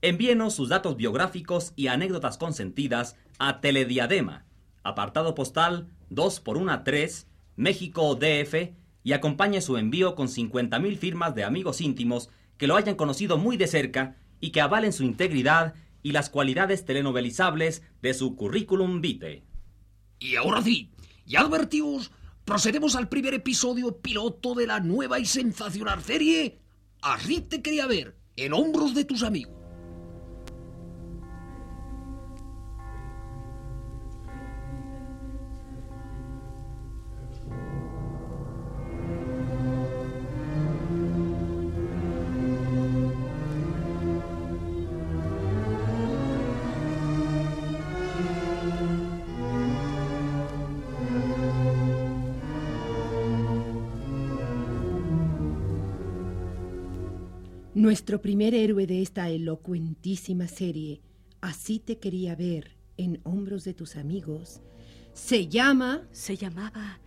Envíenos 0.00 0.54
sus 0.54 0.68
datos 0.68 0.96
biográficos 0.96 1.72
y 1.74 1.88
anécdotas 1.88 2.38
consentidas 2.38 3.16
a 3.40 3.60
Telediadema, 3.60 4.46
apartado 4.84 5.34
postal 5.34 5.88
2 6.10 6.38
por 6.38 6.56
1 6.56 6.84
3, 6.84 7.26
México 7.56 8.14
DF, 8.14 8.74
y 9.02 9.12
acompañe 9.12 9.60
su 9.60 9.76
envío 9.76 10.14
con 10.14 10.28
50.000 10.28 10.96
firmas 10.98 11.34
de 11.34 11.42
amigos 11.42 11.80
íntimos 11.80 12.30
que 12.58 12.68
lo 12.68 12.76
hayan 12.76 12.94
conocido 12.94 13.38
muy 13.38 13.56
de 13.56 13.66
cerca 13.66 14.14
y 14.38 14.50
que 14.50 14.60
avalen 14.60 14.92
su 14.92 15.02
integridad 15.02 15.74
y 16.04 16.12
las 16.12 16.30
cualidades 16.30 16.84
telenovelizables 16.84 17.82
de 18.02 18.14
su 18.14 18.36
currículum 18.36 19.00
vitae. 19.00 19.42
Y 20.20 20.36
ahora 20.36 20.62
sí, 20.62 20.92
ya 21.26 21.40
advertidos, 21.40 22.12
procedemos 22.44 22.94
al 22.94 23.08
primer 23.08 23.34
episodio 23.34 23.96
piloto 24.00 24.54
de 24.54 24.68
la 24.68 24.78
nueva 24.78 25.18
y 25.18 25.26
sensacional 25.26 26.04
serie 26.04 26.60
Así 27.02 27.40
te 27.40 27.62
quería 27.62 27.86
ver, 27.86 28.16
en 28.36 28.52
hombros 28.52 28.94
de 28.94 29.04
tus 29.04 29.22
amigos. 29.22 29.57
Nuestro 57.78 58.20
primer 58.20 58.56
héroe 58.56 58.88
de 58.88 59.02
esta 59.02 59.30
elocuentísima 59.30 60.48
serie, 60.48 61.00
Así 61.40 61.78
te 61.78 61.98
quería 61.98 62.34
ver 62.34 62.76
en 62.96 63.20
hombros 63.22 63.62
de 63.62 63.72
tus 63.72 63.94
amigos, 63.94 64.60
se 65.12 65.46
llama... 65.46 66.02
Se 66.10 66.36
llamaba 66.36 66.98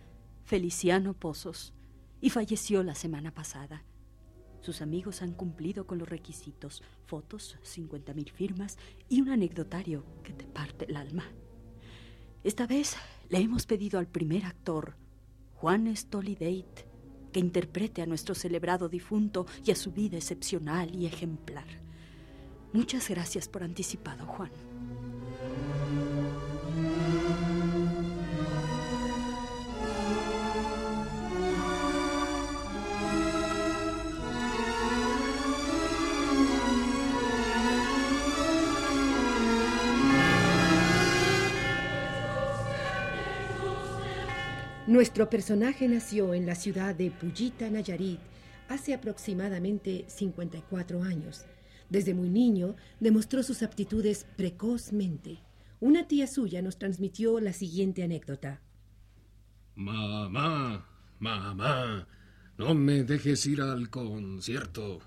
Feliciano 0.44 1.12
Pozos 1.12 1.74
y 2.22 2.30
falleció 2.30 2.82
la 2.82 2.94
semana 2.94 3.34
pasada. 3.34 3.84
Sus 4.62 4.80
amigos 4.80 5.20
han 5.20 5.34
cumplido 5.34 5.86
con 5.86 5.98
los 5.98 6.08
requisitos, 6.08 6.82
fotos, 7.04 7.58
50 7.60 8.14
mil 8.14 8.30
firmas 8.30 8.78
y 9.10 9.20
un 9.20 9.28
anecdotario 9.28 10.06
que 10.24 10.32
te 10.32 10.46
parte 10.46 10.86
el 10.88 10.96
alma. 10.96 11.26
Esta 12.44 12.66
vez 12.66 12.96
le 13.28 13.40
hemos 13.40 13.66
pedido 13.66 13.98
al 13.98 14.06
primer 14.06 14.46
actor, 14.46 14.96
Juan 15.52 15.94
Stolidate, 15.94 16.86
que 17.32 17.40
interprete 17.40 18.02
a 18.02 18.06
nuestro 18.06 18.34
celebrado 18.34 18.88
difunto 18.88 19.46
y 19.64 19.70
a 19.70 19.76
su 19.76 19.92
vida 19.92 20.16
excepcional 20.16 20.94
y 20.94 21.06
ejemplar. 21.06 21.66
Muchas 22.72 23.08
gracias 23.08 23.48
por 23.48 23.62
anticipado, 23.62 24.26
Juan. 24.26 24.71
Nuestro 44.88 45.30
personaje 45.30 45.86
nació 45.86 46.34
en 46.34 46.44
la 46.44 46.56
ciudad 46.56 46.92
de 46.92 47.12
Puyita, 47.12 47.70
Nayarit, 47.70 48.18
hace 48.68 48.94
aproximadamente 48.94 50.04
54 50.08 51.04
años. 51.04 51.44
Desde 51.88 52.14
muy 52.14 52.28
niño 52.28 52.74
demostró 52.98 53.44
sus 53.44 53.62
aptitudes 53.62 54.26
precozmente. 54.36 55.38
Una 55.78 56.08
tía 56.08 56.26
suya 56.26 56.62
nos 56.62 56.78
transmitió 56.78 57.38
la 57.38 57.52
siguiente 57.52 58.02
anécdota. 58.02 58.60
Mamá, 59.76 60.84
mamá, 61.20 62.08
no 62.58 62.74
me 62.74 63.04
dejes 63.04 63.46
ir 63.46 63.60
al 63.60 63.88
concierto. 63.88 64.98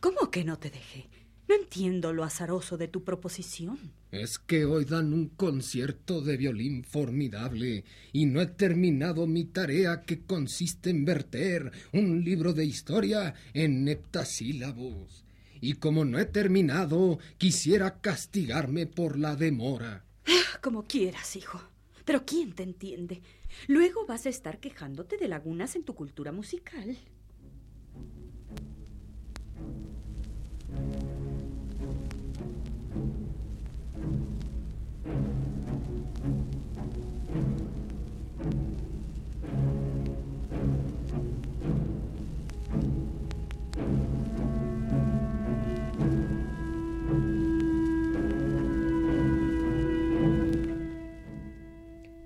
¿Cómo 0.00 0.30
que 0.30 0.44
no 0.44 0.58
te 0.58 0.68
dejé? 0.68 1.08
No 1.48 1.54
entiendo 1.56 2.12
lo 2.12 2.24
azaroso 2.24 2.76
de 2.78 2.88
tu 2.88 3.02
proposición. 3.04 3.78
Es 4.10 4.38
que 4.38 4.64
hoy 4.64 4.84
dan 4.84 5.12
un 5.12 5.28
concierto 5.28 6.20
de 6.20 6.36
violín 6.36 6.84
formidable 6.84 7.84
y 8.12 8.26
no 8.26 8.40
he 8.40 8.46
terminado 8.46 9.26
mi 9.26 9.44
tarea 9.44 10.02
que 10.02 10.20
consiste 10.20 10.90
en 10.90 11.04
verter 11.04 11.72
un 11.92 12.24
libro 12.24 12.52
de 12.52 12.64
historia 12.64 13.34
en 13.54 13.88
heptasílabos. 13.88 15.24
Y 15.60 15.74
como 15.74 16.04
no 16.04 16.18
he 16.18 16.24
terminado, 16.26 17.18
quisiera 17.38 18.00
castigarme 18.00 18.86
por 18.86 19.18
la 19.18 19.36
demora. 19.36 20.04
Ah, 20.26 20.58
Como 20.60 20.84
quieras, 20.84 21.36
hijo. 21.36 21.60
Pero 22.04 22.24
¿quién 22.26 22.52
te 22.52 22.64
entiende? 22.64 23.22
Luego 23.68 24.06
vas 24.06 24.26
a 24.26 24.28
estar 24.30 24.58
quejándote 24.58 25.16
de 25.16 25.28
lagunas 25.28 25.76
en 25.76 25.84
tu 25.84 25.94
cultura 25.94 26.32
musical. 26.32 26.96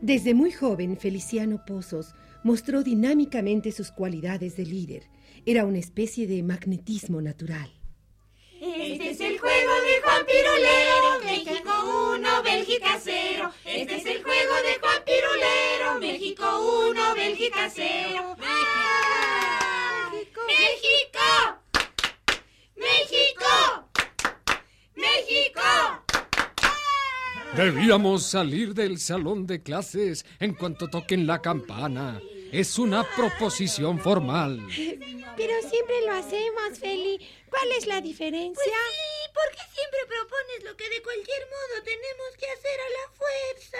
Desde 0.07 0.35
muy 0.35 0.53
joven, 0.53 0.97
Feliciano 0.97 1.65
Pozos 1.67 2.15
mostró 2.45 2.85
dinámicamente 2.85 3.73
sus 3.73 3.91
cualidades 3.91 4.57
de 4.57 4.65
líder. 4.65 5.03
Era 5.45 5.65
una 5.65 5.81
especie 5.81 6.29
de 6.29 6.45
magnetismo 6.45 7.21
natural. 7.21 7.73
Este 8.61 9.11
es 9.11 9.21
el 9.21 9.37
juego 9.37 9.73
de 9.83 10.01
Juan 10.05 10.25
Pirulero, 10.25 11.25
México 11.25 11.73
1, 12.15 12.43
Bélgica 12.45 13.01
0. 13.03 13.51
Este 13.65 13.97
es 13.97 14.07
el 14.07 14.23
juego 14.23 14.55
de 14.63 14.79
Juan 14.79 15.03
Pirulero, 15.05 15.99
México 15.99 16.45
1, 16.89 17.15
Bélgica 17.17 17.69
0. 17.69 18.37
¡México! 20.07 20.41
¡México! 22.77 23.89
¡México! 24.95 26.06
Debíamos 27.55 28.27
salir 28.27 28.75
del 28.75 28.99
salón 28.99 29.47
de 29.47 29.63
clases 29.63 30.27
en 30.41 30.55
cuanto 30.55 30.89
toquen 30.89 31.27
la 31.27 31.41
campana. 31.41 32.21
Es 32.53 32.79
una 32.79 33.05
proposición 33.17 33.99
formal. 33.99 34.61
Pero 35.37 35.55
siempre 35.69 36.03
lo 36.07 36.13
hacemos, 36.13 36.79
Feli. 36.79 37.19
¿Cuál 37.49 37.73
es 37.73 37.87
la 37.87 38.01
diferencia? 38.01 38.63
Pues 38.63 38.75
sí, 38.75 39.31
porque 39.33 39.63
siempre 39.75 40.01
propones 40.07 40.65
lo 40.65 40.77
que 40.77 40.89
de 40.89 41.03
cualquier 41.03 41.47
modo 41.47 41.83
tenemos 41.85 42.37
que 42.39 42.47
hacer 42.47 42.81
a 42.81 42.91
la 42.91 43.13
fuerza. 43.15 43.79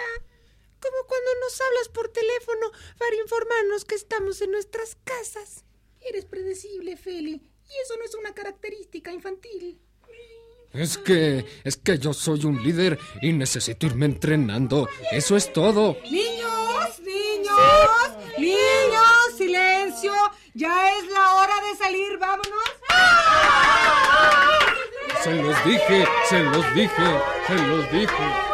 Como 0.79 1.07
cuando 1.07 1.31
nos 1.41 1.61
hablas 1.61 1.89
por 1.89 2.09
teléfono 2.09 2.71
para 2.97 3.15
informarnos 3.15 3.85
que 3.85 3.95
estamos 3.95 4.41
en 4.41 4.51
nuestras 4.51 4.95
casas. 5.03 5.65
Eres 6.01 6.25
predecible, 6.25 6.97
Feli, 6.97 7.33
y 7.33 7.81
eso 7.83 7.97
no 7.97 8.05
es 8.05 8.15
una 8.15 8.33
característica 8.33 9.11
infantil. 9.11 9.81
Es 10.77 10.97
que, 10.99 11.43
es 11.63 11.75
que 11.77 11.97
yo 11.97 12.13
soy 12.13 12.45
un 12.45 12.61
líder 12.61 12.99
y 13.21 13.33
necesito 13.33 13.87
irme 13.87 14.05
entrenando. 14.05 14.87
Eso 15.11 15.35
es 15.35 15.51
todo. 15.51 15.97
Niños, 16.03 16.99
niños, 16.99 18.11
niños, 18.37 19.37
silencio. 19.37 20.13
Ya 20.53 20.91
es 20.97 21.11
la 21.11 21.33
hora 21.33 21.55
de 21.67 21.77
salir, 21.77 22.17
vámonos. 22.19 22.47
Se 25.23 25.33
los 25.33 25.65
dije, 25.65 26.07
se 26.29 26.39
los 26.43 26.75
dije, 26.75 27.21
se 27.47 27.55
los 27.55 27.91
dije. 27.91 28.46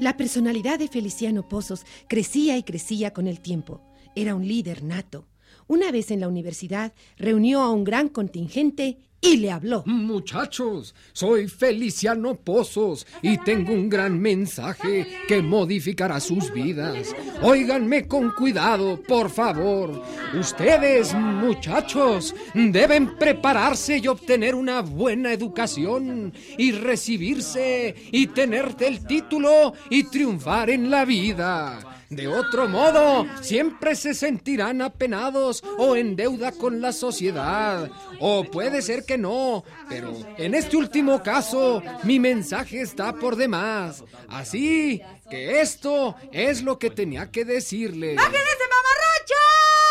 La 0.00 0.16
personalidad 0.16 0.78
de 0.78 0.88
Feliciano 0.88 1.46
Pozos 1.46 1.84
crecía 2.08 2.56
y 2.56 2.62
crecía 2.62 3.12
con 3.12 3.26
el 3.26 3.40
tiempo. 3.40 3.82
Era 4.16 4.34
un 4.34 4.48
líder 4.48 4.82
nato. 4.82 5.29
Una 5.70 5.92
vez 5.92 6.10
en 6.10 6.18
la 6.18 6.26
universidad 6.26 6.92
reunió 7.16 7.60
a 7.60 7.70
un 7.70 7.84
gran 7.84 8.08
contingente 8.08 8.98
y 9.20 9.36
le 9.36 9.52
habló. 9.52 9.84
Muchachos, 9.86 10.96
soy 11.12 11.46
Feliciano 11.46 12.34
Pozos 12.34 13.06
y 13.22 13.38
tengo 13.38 13.72
un 13.72 13.88
gran 13.88 14.18
mensaje 14.18 15.06
que 15.28 15.40
modificará 15.42 16.18
sus 16.18 16.52
vidas. 16.52 17.14
Óiganme 17.40 18.08
con 18.08 18.32
cuidado, 18.32 19.00
por 19.00 19.30
favor. 19.30 20.02
Ustedes, 20.36 21.14
muchachos, 21.14 22.34
deben 22.52 23.16
prepararse 23.16 23.98
y 23.98 24.08
obtener 24.08 24.56
una 24.56 24.82
buena 24.82 25.32
educación 25.32 26.32
y 26.58 26.72
recibirse 26.72 27.94
y 28.10 28.26
tener 28.26 28.74
el 28.80 29.06
título 29.06 29.74
y 29.88 30.02
triunfar 30.02 30.68
en 30.68 30.90
la 30.90 31.04
vida. 31.04 31.89
De 32.10 32.26
otro 32.26 32.66
modo, 32.66 33.24
siempre 33.40 33.94
se 33.94 34.14
sentirán 34.14 34.82
apenados 34.82 35.62
o 35.78 35.94
en 35.94 36.16
deuda 36.16 36.50
con 36.50 36.80
la 36.80 36.92
sociedad. 36.92 37.88
O 38.18 38.42
puede 38.42 38.82
ser 38.82 39.04
que 39.04 39.16
no, 39.16 39.62
pero 39.88 40.12
en 40.36 40.56
este 40.56 40.76
último 40.76 41.22
caso, 41.22 41.80
mi 42.02 42.18
mensaje 42.18 42.80
está 42.80 43.12
por 43.12 43.36
demás. 43.36 44.02
Así 44.28 45.00
que 45.30 45.60
esto 45.60 46.16
es 46.32 46.62
lo 46.62 46.80
que 46.80 46.90
tenía 46.90 47.30
que 47.30 47.44
decirle. 47.44 48.16
¡Bájense, 48.16 48.38
mamarracho! 48.38 49.34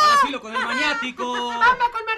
¡Al 0.04 0.18
asilo 0.18 0.42
con 0.42 0.54
el 0.54 0.62
maniático! 0.62 1.24
¡Vamos 1.48 1.90
con! 1.90 2.09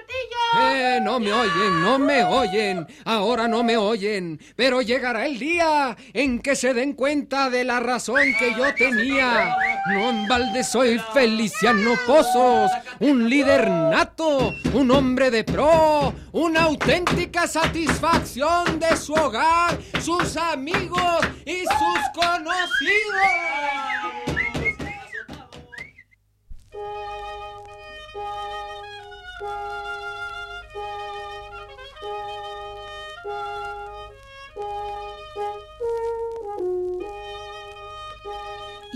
Eh, 0.60 1.00
no 1.02 1.20
me 1.20 1.32
oyen, 1.32 1.82
no 1.82 1.98
me 1.98 2.24
oyen. 2.24 2.88
Ahora 3.06 3.48
no 3.48 3.64
me 3.64 3.78
oyen. 3.78 4.40
Pero 4.56 4.82
llegará 4.82 5.26
el 5.26 5.40
día 5.40 5.96
en 6.14 6.40
que 6.40 6.56
se 6.56 6.74
den 6.74 6.94
cuenta 6.94 7.50
de 7.50 7.64
la 7.64 7.80
razón 7.80 8.22
que 8.38 8.54
yo 8.56 8.74
tenía. 8.76 9.56
No 9.88 10.10
en 10.10 10.28
balde 10.28 10.64
soy 10.64 11.00
Feliciano 11.14 11.92
Pozos, 12.06 12.72
un 13.00 13.30
líder 13.30 13.70
nato, 13.70 14.54
un 14.74 14.92
hombre 14.92 15.32
de 15.32 15.44
pro, 15.44 16.14
una 16.34 16.64
auténtica 16.64 17.48
satisfacción 17.48 18.80
de 18.80 18.96
su 18.98 19.14
hogar, 19.14 19.78
sus 20.02 20.38
amigos 20.38 21.20
y 21.46 21.62
sus 21.62 22.02
conocidos. 22.14 22.62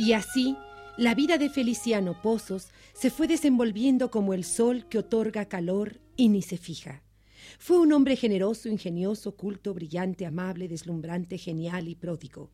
Y 0.05 0.13
así, 0.13 0.55
la 0.97 1.15
vida 1.15 1.39
de 1.39 1.49
Feliciano 1.49 2.21
Pozos 2.21 2.67
se 2.93 3.09
fue 3.09 3.27
desenvolviendo 3.27 4.11
como 4.11 4.35
el 4.35 4.43
sol 4.43 4.87
que 4.87 4.99
otorga 4.99 5.45
calor 5.45 5.99
y 6.15 6.29
ni 6.29 6.43
se 6.43 6.57
fija. 6.57 7.01
Fue 7.57 7.79
un 7.79 7.91
hombre 7.91 8.15
generoso, 8.15 8.69
ingenioso, 8.69 9.35
culto, 9.35 9.73
brillante, 9.73 10.27
amable, 10.27 10.67
deslumbrante, 10.67 11.39
genial 11.39 11.87
y 11.87 11.95
pródigo. 11.95 12.51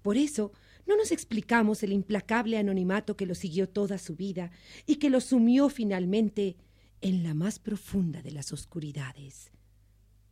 Por 0.00 0.16
eso, 0.16 0.52
no 0.86 0.96
nos 0.96 1.12
explicamos 1.12 1.82
el 1.82 1.92
implacable 1.92 2.56
anonimato 2.56 3.18
que 3.18 3.26
lo 3.26 3.34
siguió 3.34 3.68
toda 3.68 3.98
su 3.98 4.16
vida 4.16 4.50
y 4.86 4.96
que 4.96 5.10
lo 5.10 5.20
sumió 5.20 5.68
finalmente 5.68 6.56
en 7.02 7.22
la 7.22 7.34
más 7.34 7.58
profunda 7.58 8.22
de 8.22 8.30
las 8.30 8.50
oscuridades. 8.50 9.50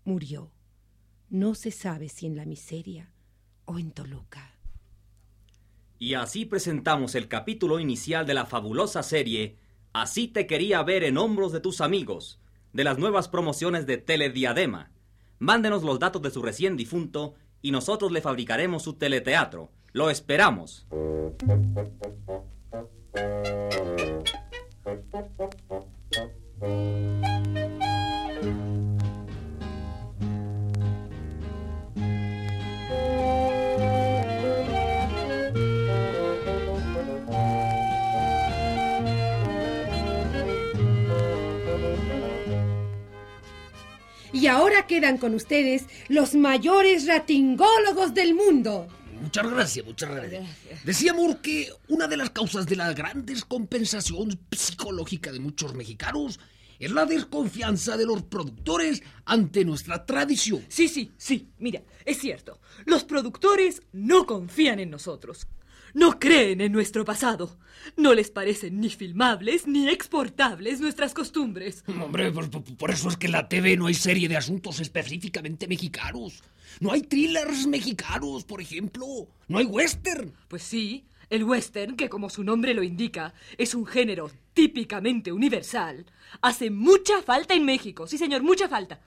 Murió. 0.04 0.50
No 1.28 1.54
se 1.54 1.70
sabe 1.70 2.08
si 2.08 2.24
en 2.24 2.34
la 2.34 2.46
miseria 2.46 3.12
o 3.66 3.78
en 3.78 3.90
Toluca. 3.90 4.51
Y 6.02 6.14
así 6.14 6.46
presentamos 6.46 7.14
el 7.14 7.28
capítulo 7.28 7.78
inicial 7.78 8.26
de 8.26 8.34
la 8.34 8.44
fabulosa 8.44 9.04
serie 9.04 9.56
Así 9.92 10.26
te 10.26 10.48
quería 10.48 10.82
ver 10.82 11.04
en 11.04 11.16
hombros 11.16 11.52
de 11.52 11.60
tus 11.60 11.80
amigos, 11.80 12.40
de 12.72 12.82
las 12.82 12.98
nuevas 12.98 13.28
promociones 13.28 13.86
de 13.86 13.98
Telediadema. 13.98 14.90
Mándenos 15.38 15.84
los 15.84 16.00
datos 16.00 16.20
de 16.20 16.32
su 16.32 16.42
recién 16.42 16.76
difunto 16.76 17.34
y 17.60 17.70
nosotros 17.70 18.10
le 18.10 18.20
fabricaremos 18.20 18.82
su 18.82 18.94
teleteatro. 18.94 19.70
Lo 19.92 20.10
esperamos. 20.10 20.88
Y 44.32 44.46
ahora 44.46 44.86
quedan 44.86 45.18
con 45.18 45.34
ustedes 45.34 45.84
los 46.08 46.34
mayores 46.34 47.06
ratingólogos 47.06 48.14
del 48.14 48.34
mundo. 48.34 48.88
Muchas 49.20 49.50
gracias, 49.50 49.86
muchas 49.86 50.10
gracias. 50.10 50.44
Decía 50.84 51.12
Moore 51.12 51.38
que 51.42 51.68
una 51.88 52.08
de 52.08 52.16
las 52.16 52.30
causas 52.30 52.66
de 52.66 52.76
la 52.76 52.92
gran 52.92 53.24
descompensación 53.24 54.40
psicológica 54.50 55.30
de 55.30 55.38
muchos 55.38 55.74
mexicanos 55.74 56.40
es 56.78 56.90
la 56.90 57.06
desconfianza 57.06 57.96
de 57.96 58.06
los 58.06 58.22
productores 58.24 59.02
ante 59.24 59.64
nuestra 59.64 60.04
tradición. 60.04 60.64
Sí, 60.68 60.88
sí, 60.88 61.12
sí, 61.16 61.52
mira, 61.58 61.82
es 62.04 62.18
cierto. 62.18 62.58
Los 62.86 63.04
productores 63.04 63.82
no 63.92 64.26
confían 64.26 64.80
en 64.80 64.90
nosotros. 64.90 65.46
No 65.94 66.18
creen 66.18 66.60
en 66.60 66.72
nuestro 66.72 67.04
pasado. 67.04 67.58
No 67.96 68.14
les 68.14 68.30
parecen 68.30 68.80
ni 68.80 68.88
filmables 68.88 69.66
ni 69.66 69.88
exportables 69.88 70.80
nuestras 70.80 71.12
costumbres. 71.12 71.84
Hombre, 71.86 72.32
por, 72.32 72.90
eso 72.90 73.08
es 73.08 73.16
que 73.16 73.26
en 73.26 73.32
la 73.32 73.48
TV 73.48 73.76
no 73.76 73.86
hay 73.86 73.94
serie 73.94 74.28
de 74.28 74.36
asuntos 74.36 74.80
específicamente 74.80 75.66
mexicanos. 75.66 76.42
No 76.80 76.92
hay 76.92 77.02
thrillers 77.02 77.66
mexicanos, 77.66 78.44
por 78.44 78.60
ejemplo. 78.60 79.06
No 79.48 79.58
hay 79.58 79.66
western. 79.66 80.32
Pues 80.48 80.62
sí, 80.62 81.04
el 81.28 81.44
western, 81.44 81.96
que 81.96 82.08
como 82.08 82.30
su 82.30 82.44
nombre 82.44 82.72
lo 82.72 82.82
indica, 82.82 83.34
es 83.58 83.74
un 83.74 83.84
género 83.84 84.30
típicamente 84.54 85.32
universal, 85.32 86.06
hace 86.40 86.70
mucha 86.70 87.22
falta 87.22 87.54
en 87.54 87.64
México. 87.64 88.06
Sí, 88.06 88.16
señor, 88.16 88.42
mucha 88.42 88.68
falta. 88.68 89.00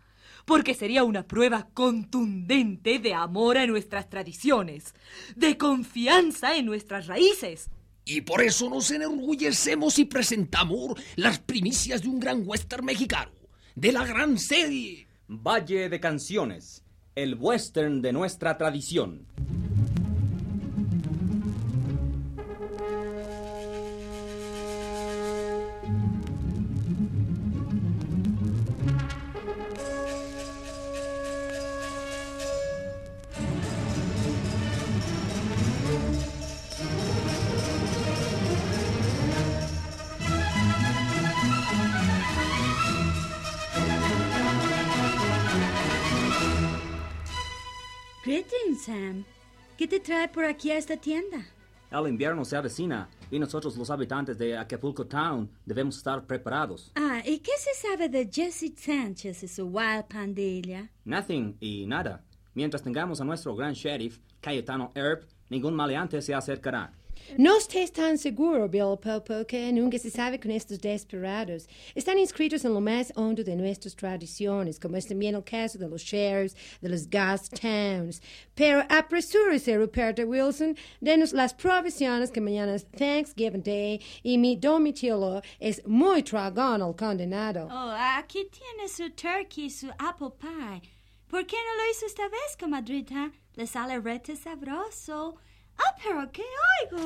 Porque 0.45 0.73
sería 0.73 1.03
una 1.03 1.27
prueba 1.27 1.67
contundente 1.73 2.99
de 2.99 3.13
amor 3.13 3.57
a 3.57 3.67
nuestras 3.67 4.09
tradiciones, 4.09 4.93
de 5.35 5.57
confianza 5.57 6.55
en 6.55 6.65
nuestras 6.65 7.07
raíces. 7.07 7.69
Y 8.05 8.21
por 8.21 8.43
eso 8.43 8.69
nos 8.69 8.91
enorgullecemos 8.91 9.97
y 9.97 10.05
presentamos 10.05 10.99
las 11.15 11.39
primicias 11.39 12.03
de 12.03 12.09
un 12.09 12.19
gran 12.19 12.43
western 12.45 12.85
mexicano, 12.85 13.31
de 13.73 13.91
la 13.91 14.05
gran 14.05 14.37
serie. 14.37 15.07
Valle 15.27 15.89
de 15.89 15.99
Canciones, 15.99 16.83
el 17.15 17.33
western 17.33 18.03
de 18.03 18.13
nuestra 18.13 18.59
tradición. 18.59 19.25
Trae 50.05 50.27
por 50.27 50.45
aquí 50.45 50.69
a 50.69 50.77
esta 50.77 50.95
tienda? 50.95 51.45
El 51.91 52.07
invierno 52.07 52.45
se 52.45 52.55
avecina 52.55 53.09
y 53.31 53.39
nosotros 53.39 53.75
los 53.75 53.89
habitantes 53.89 54.37
de 54.37 54.55
Acapulco 54.55 55.07
Town 55.07 55.49
debemos 55.65 55.97
estar 55.97 56.25
preparados. 56.25 56.91
Ah, 56.95 57.21
¿y 57.25 57.39
qué 57.39 57.51
se 57.57 57.73
sabe 57.73 58.07
de 58.07 58.29
Jesse 58.31 58.71
Sánchez 58.75 59.43
y 59.43 59.47
su 59.47 59.65
wild 59.65 60.05
pandilla? 60.07 60.89
Nothing 61.05 61.57
y 61.59 61.87
nada. 61.87 62.23
Mientras 62.53 62.83
tengamos 62.83 63.19
a 63.19 63.25
nuestro 63.25 63.55
gran 63.55 63.73
sheriff, 63.73 64.19
Cayetano 64.41 64.91
Earp, 64.93 65.23
ningún 65.49 65.73
maleante 65.73 66.21
se 66.21 66.35
acercará. 66.35 66.93
No 67.37 67.57
estés 67.57 67.91
tan 67.91 68.17
seguro, 68.17 68.67
Bill 68.67 68.97
Popo, 68.97 69.45
que 69.45 69.71
nunca 69.71 69.97
se 69.99 70.09
sabe 70.09 70.39
con 70.39 70.51
estos 70.51 70.79
desperados. 70.79 71.67
Están 71.93 72.17
inscritos 72.17 72.65
en 72.65 72.73
lo 72.73 72.81
más 72.81 73.11
hondo 73.15 73.43
de 73.43 73.55
nuestras 73.55 73.95
tradiciones, 73.95 74.79
como 74.79 74.97
es 74.97 75.07
también 75.07 75.35
el 75.35 75.43
caso 75.43 75.77
de 75.77 75.87
los 75.87 76.01
sheriffs 76.01 76.55
de 76.81 76.89
los 76.89 77.09
Ghost 77.09 77.59
Towns. 77.59 78.21
Pero 78.55 78.83
apresúrese, 78.89 79.77
Ruperto 79.77 80.23
Wilson, 80.23 80.75
denos 81.01 81.33
las 81.33 81.53
provisiones 81.53 82.31
que 82.31 82.41
mañana 82.41 82.75
es 82.75 82.85
Thanksgiving 82.91 83.63
Day 83.63 84.01
y 84.23 84.37
mi 84.37 84.55
domicilio 84.55 85.41
es 85.59 85.85
muy 85.85 86.23
tragón 86.23 86.81
al 86.81 86.95
condenado. 86.95 87.67
Oh, 87.71 87.95
aquí 88.17 88.47
tiene 88.51 88.87
su 88.87 89.09
turkey 89.11 89.69
su 89.69 89.89
apple 89.99 90.31
pie. 90.39 90.81
¿Por 91.27 91.45
qué 91.45 91.57
no 91.57 91.83
lo 91.83 91.91
hizo 91.91 92.05
esta 92.05 92.27
vez, 92.29 92.57
comadrita? 92.59 93.31
Le 93.55 93.67
sale 93.67 93.99
rete 93.99 94.35
sabroso. 94.35 95.35
Ah, 95.77 95.95
pero 96.01 96.31
¿qué 96.31 96.43
oigo? 96.91 97.03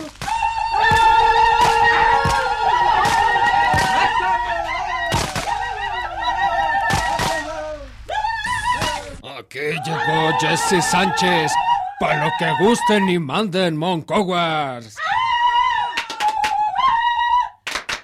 Aquí 9.39 9.59
llegó 9.85 10.37
Jesse 10.39 10.83
Sánchez. 10.83 11.51
Para 11.99 12.25
lo 12.25 12.31
que 12.39 12.63
gusten 12.63 13.09
y 13.09 13.19
manden, 13.19 13.75
Moncowers. 13.75 14.95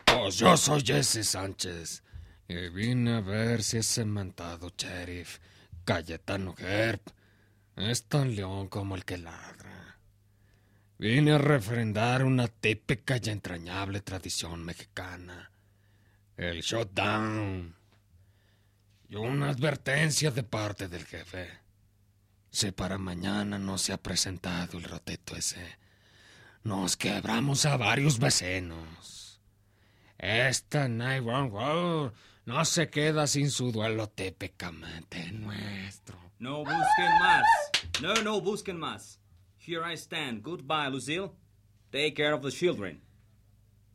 Pues 0.06 0.38
yo 0.38 0.58
soy 0.58 0.82
Jesse 0.82 1.23
Sánchez. 1.23 2.04
Y 2.47 2.69
vine 2.69 3.17
a 3.17 3.21
ver 3.21 3.63
si 3.63 3.78
ese 3.78 4.06
mentado 4.06 4.69
sheriff, 4.78 5.39
Cayetano 5.84 6.56
Herb, 6.58 7.01
es 7.75 8.04
tan 8.06 8.36
león 8.36 8.67
como 8.67 8.95
el 8.95 9.04
que 9.04 9.17
ladra. 9.17 9.75
Vine 10.98 11.34
a 11.34 11.38
refrendar 11.38 12.24
una 12.24 12.48
típica 12.48 13.18
y 13.22 13.30
entrañable 13.30 14.00
tradición 14.00 14.64
mexicana. 14.64 15.52
El 16.38 16.62
shutdown. 16.62 17.76
Y 19.10 19.16
una 19.16 19.50
advertencia 19.50 20.32
de 20.32 20.44
parte 20.44 20.88
del 20.88 21.06
jefe. 21.06 21.50
Si 22.50 22.72
para 22.72 22.98
mañana 22.98 23.60
no 23.60 23.78
se 23.78 23.92
ha 23.92 23.98
presentado 23.98 24.78
el 24.78 24.86
roteto 24.86 25.36
ese, 25.36 25.78
nos 26.64 26.96
quebramos 26.96 27.66
a 27.66 27.76
varios 27.76 28.18
vecinos. 28.18 29.42
Esta 30.18 30.88
911 30.88 32.16
no 32.46 32.64
se 32.64 32.90
queda 32.90 33.28
sin 33.28 33.52
su 33.52 33.74
duelo 33.74 34.08
típicamente 34.08 35.30
nuestro. 35.34 36.18
No 36.40 36.60
busquen 36.60 37.20
más. 37.20 37.44
No, 38.02 38.14
no 38.24 38.40
busquen 38.40 38.78
más. 38.78 39.20
Here 39.67 39.82
I 39.84 39.95
stand. 39.97 40.43
Goodbye, 40.43 40.89
Lucille. 40.89 41.32
Take 41.91 42.13
care 42.15 42.34
of 42.34 42.41
the 42.41 42.51
children. 42.51 43.01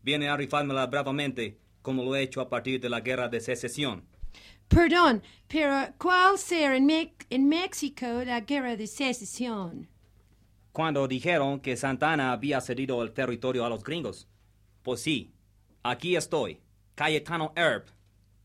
viene 0.03 0.29
a 0.29 0.37
rifármela 0.37 0.87
bravamente, 0.87 1.59
como 1.83 2.03
lo 2.03 2.15
he 2.17 2.23
hecho 2.23 2.41
a 2.41 2.49
partir 2.49 2.81
de 2.81 2.89
la 2.89 3.01
guerra 3.01 3.29
de 3.29 3.39
secesión. 3.41 4.03
Perdón, 4.69 5.23
pero 5.49 5.93
¿cuál 5.99 6.39
será 6.39 6.77
en, 6.77 6.87
Mex- 6.87 7.27
en 7.29 7.49
México 7.49 8.07
la 8.25 8.41
guerra 8.41 8.77
de 8.77 8.87
secesión? 8.87 9.89
Cuando 10.73 11.07
dijeron 11.09 11.61
que 11.61 11.77
Santana 11.77 12.33
había 12.33 12.61
cedido 12.61 13.03
el 13.03 13.13
territorio 13.13 13.65
a 13.65 13.69
los 13.69 13.83
gringos. 13.83 14.27
Pues 14.83 15.03
sí, 15.03 15.33
aquí 15.83 16.17
estoy, 16.17 16.61
Cayetano 16.95 17.53
Herb, 17.57 17.87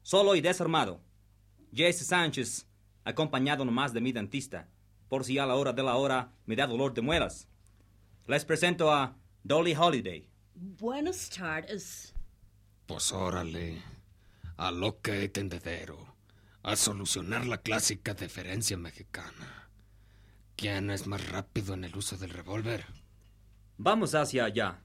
solo 0.01 0.35
y 0.35 0.41
desarmado. 0.41 0.99
Jesse 1.73 2.05
Sánchez, 2.05 2.67
acompañado 3.05 3.63
nomás 3.63 3.93
de 3.93 4.01
mi 4.01 4.11
dentista, 4.11 4.67
por 5.15 5.23
si 5.23 5.39
a 5.39 5.45
la 5.45 5.55
hora 5.55 5.71
de 5.71 5.81
la 5.81 5.95
hora 5.95 6.33
me 6.45 6.57
da 6.57 6.67
dolor 6.67 6.93
de 6.93 7.01
muelas. 7.01 7.47
Les 8.27 8.43
presento 8.43 8.91
a 8.91 9.15
Dolly 9.43 9.73
Holiday. 9.73 10.27
Buenas 10.53 11.29
tardes. 11.29 12.13
Pues 12.85 13.13
órale, 13.13 13.81
a 14.57 14.71
lo 14.71 14.99
que 14.99 15.29
tendedero, 15.29 15.97
a 16.63 16.75
solucionar 16.75 17.45
la 17.45 17.59
clásica 17.59 18.13
diferencia 18.13 18.75
mexicana. 18.75 19.69
¿Quién 20.57 20.91
es 20.91 21.07
más 21.07 21.25
rápido 21.29 21.75
en 21.75 21.85
el 21.85 21.95
uso 21.95 22.17
del 22.17 22.31
revólver? 22.31 22.85
Vamos 23.77 24.15
hacia 24.15 24.43
allá. 24.43 24.81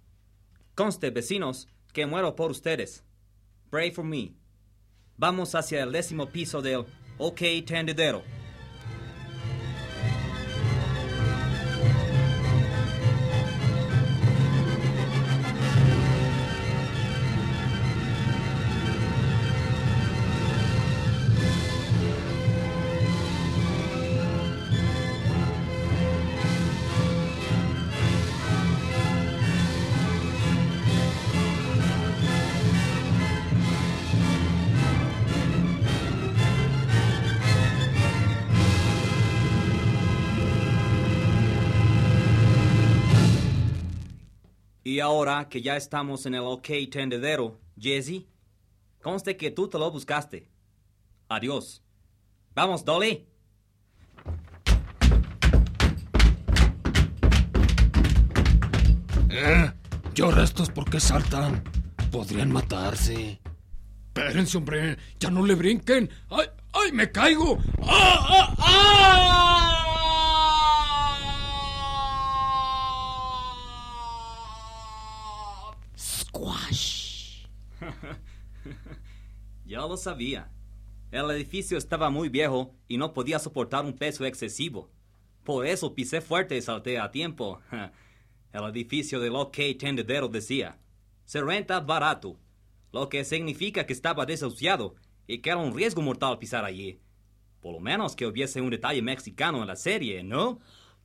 Conste, 0.77 1.11
vecinos, 1.11 1.67
que 1.93 2.07
muero 2.07 2.37
por 2.37 2.53
ustedes. 2.53 3.03
Pray 3.69 3.91
for 3.91 4.05
me. 4.05 4.37
Vamos 5.17 5.57
hacia 5.57 5.83
el 5.83 5.91
décimo 5.91 6.27
piso 6.27 6.63
del 6.63 6.87
OK 7.19 7.41
Tendedero. 7.67 8.23
Y 44.91 44.99
ahora 44.99 45.49
que 45.49 45.63
ya 45.63 45.77
estamos 45.77 46.27
en 46.27 46.35
el 46.35 46.41
OK 46.41 46.67
Tendedero, 46.91 47.61
Jesse, 47.79 48.27
conste 49.01 49.37
que 49.37 49.53
tú 49.53 49.69
te 49.69 49.79
lo 49.79 49.89
buscaste. 49.89 50.51
Adiós. 51.29 51.81
Vamos, 52.57 52.85
Dolly. 52.85 53.25
¿Eh? 59.29 59.73
¿Llora 60.13 60.43
estos 60.43 60.71
por 60.71 60.91
qué 60.91 60.99
saltan? 60.99 61.63
Podrían 62.11 62.51
matarse. 62.51 63.41
Espérense, 64.09 64.59
hombre, 64.59 64.99
ya 65.21 65.31
no 65.31 65.47
le 65.47 65.55
brinquen. 65.55 66.11
¡Ay, 66.31 66.49
ay, 66.73 66.91
me 66.91 67.13
caigo! 67.13 67.59
¡Ah, 67.85 68.27
ah, 68.29 68.55
ah! 68.59 69.90
Ya 79.71 79.87
lo 79.87 79.97
sabía. 79.97 80.51
El 81.13 81.31
edificio 81.31 81.79
estaba 81.79 82.11
muy 82.11 82.29
viejo 82.29 82.75
y 82.89 82.97
no 82.97 83.15
podía 83.15 83.39
soportar 83.39 83.85
un 83.85 83.93
peso 83.93 84.25
excesivo. 84.25 84.91
Por 85.45 85.65
eso 85.65 85.95
pisé 85.95 86.21
fuerte 86.21 86.57
y 86.57 86.63
salté 86.63 86.99
a 86.99 87.13
tiempo. 87.13 87.61
El 88.53 88.65
edificio 88.65 89.21
del 89.21 89.37
OK 89.37 89.57
Tendedero 89.79 90.27
decía, 90.27 90.77
se 91.25 91.41
renta 91.41 91.79
barato, 91.79 92.37
lo 92.93 93.09
que 93.09 93.25
significa 93.25 93.87
que 93.87 93.93
estaba 93.93 94.27
desahuciado 94.27 94.97
y 95.29 95.39
que 95.39 95.51
era 95.51 95.59
un 95.59 95.73
riesgo 95.73 96.03
mortal 96.03 96.39
pisar 96.39 96.65
allí. 96.65 96.99
Por 97.61 97.75
lo 97.75 97.81
menos 97.81 98.17
que 98.17 98.27
hubiese 98.27 98.61
un 98.61 98.71
detalle 98.71 99.03
mexicano 99.03 99.61
en 99.63 99.69
la 99.69 99.77
serie, 99.77 100.25
¿no? 100.25 100.59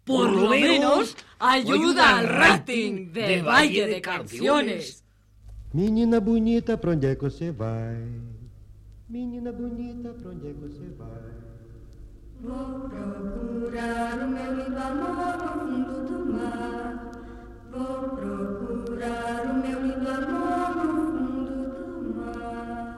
Por 0.03 0.31
lo 0.31 0.49
menos 0.49 1.15
ayuda 1.37 2.17
al 2.17 2.27
rating 2.27 3.11
de 3.11 3.43
Valle 3.43 3.85
de 3.85 4.01
Canciones. 4.01 5.03
Menina 5.71 6.21
bonita, 6.21 6.71
é 6.71 7.15
que 7.15 7.21
você 7.21 7.51
vai? 7.51 7.97
Menina 9.07 9.51
bonita, 9.51 10.09
pra 10.13 10.31
onde 10.31 10.47
é 10.47 10.53
que 10.53 10.59
você 10.61 10.87
vai? 10.97 11.07
Vou 12.41 12.89
procurar 12.89 14.17
o 14.17 14.27
meu 14.27 14.55
lindo 14.55 14.77
amor 14.79 15.37
no 15.37 15.47
fundo 15.59 15.95
do 16.07 16.33
mar. 16.33 17.11
Vou 17.71 18.09
procurar 18.17 19.45
o 19.45 19.53
meu 19.61 19.79
lindo 19.83 20.09
amor 20.09 20.75
no 20.75 20.89
fundo 21.05 22.01
do 22.01 22.15
mar. 22.15 22.97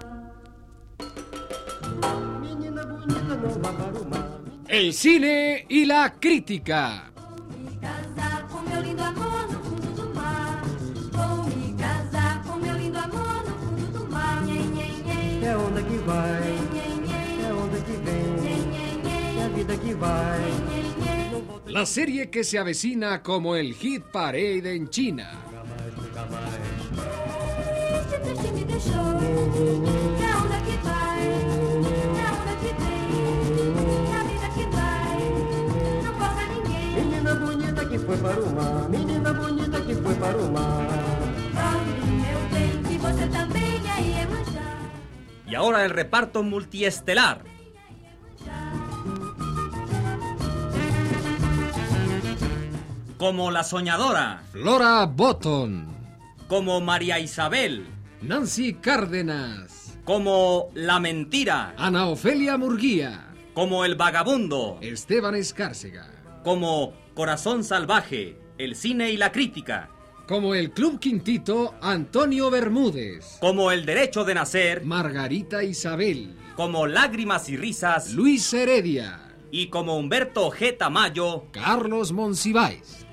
Menina 2.41 2.85
bonita, 2.85 3.35
não 3.35 3.49
vá 3.61 3.73
para 3.73 4.01
o 4.01 4.09
mar. 4.09 4.41
El 4.69 4.93
cine 4.93 5.65
y 5.67 5.85
la 5.85 6.09
crítica. 6.17 7.11
Vai, 16.17 16.53
é 17.47 17.53
onda 17.53 17.79
que 17.87 17.95
vem, 18.05 19.39
é 19.39 19.45
a 19.45 19.49
vida 19.49 19.77
que 19.77 19.93
vai. 19.93 20.41
La 21.67 21.85
serie 21.85 22.27
que 22.27 22.43
se 22.43 22.57
avecina 22.57 23.21
como 23.21 23.55
el 23.55 23.73
hit 23.73 24.03
parade 24.11 24.75
en 24.75 24.89
China. 24.89 25.27
Menina 36.95 37.35
bonita 37.35 37.85
que 37.89 37.99
foi 37.99 38.17
para 38.17 38.41
o 38.41 38.55
mar, 38.55 38.89
menina 38.89 39.33
bonita 39.33 39.81
que 39.81 39.95
foi 39.95 40.15
para 40.15 40.37
o 40.37 40.51
mar. 40.51 41.06
Y 45.47 45.55
ahora 45.55 45.85
el 45.85 45.91
reparto 45.91 46.43
multiestelar. 46.43 47.43
Como 53.17 53.49
la 53.51 53.63
soñadora, 53.63 54.43
Flora 54.51 55.05
Botton. 55.05 55.87
como 56.47 56.79
María 56.81 57.19
Isabel, 57.19 57.87
Nancy 58.21 58.73
Cárdenas. 58.75 59.97
como 60.05 60.69
la 60.75 60.99
mentira, 60.99 61.73
Ana 61.77 62.05
Ofelia 62.07 62.57
Murguía. 62.57 63.25
como 63.53 63.85
el 63.85 63.95
vagabundo, 63.95 64.77
Esteban 64.81 65.33
Escárcega. 65.35 66.07
como 66.43 66.93
Corazón 67.15 67.63
Salvaje, 67.63 68.39
el 68.59 68.75
cine 68.75 69.09
y 69.09 69.17
la 69.17 69.31
crítica, 69.31 69.89
Como 70.27 70.53
el 70.55 70.71
Club 70.71 70.99
Quintito, 70.99 71.75
Antonio 71.81 72.49
Bermúdez. 72.51 73.37
como 73.39 73.71
el 73.71 73.85
derecho 73.85 74.25
de 74.25 74.33
nacer, 74.35 74.83
Margarita 74.83 75.63
Isabel. 75.63 76.35
como 76.55 76.85
lágrimas 76.87 77.47
y 77.49 77.55
risas, 77.57 78.13
Luis 78.13 78.51
Heredia. 78.53 79.21
y 79.51 79.67
como 79.67 79.95
Humberto 79.97 80.51
G. 80.51 80.77
Tamayo, 80.77 81.45
Carlos 81.51 82.11
Monsiváis. 82.11 83.05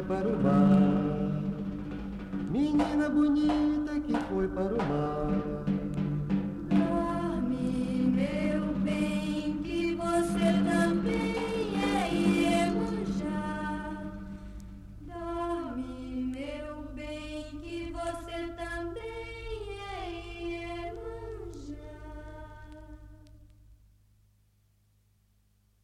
Foi 0.00 0.02
para 0.02 0.28
o 0.28 0.42
mar. 0.42 1.42
Menina 2.50 3.08
bonita 3.08 4.00
que 4.00 4.16
foi 4.28 4.48
para 4.48 4.74
o 4.74 4.78
mar. 4.78 5.69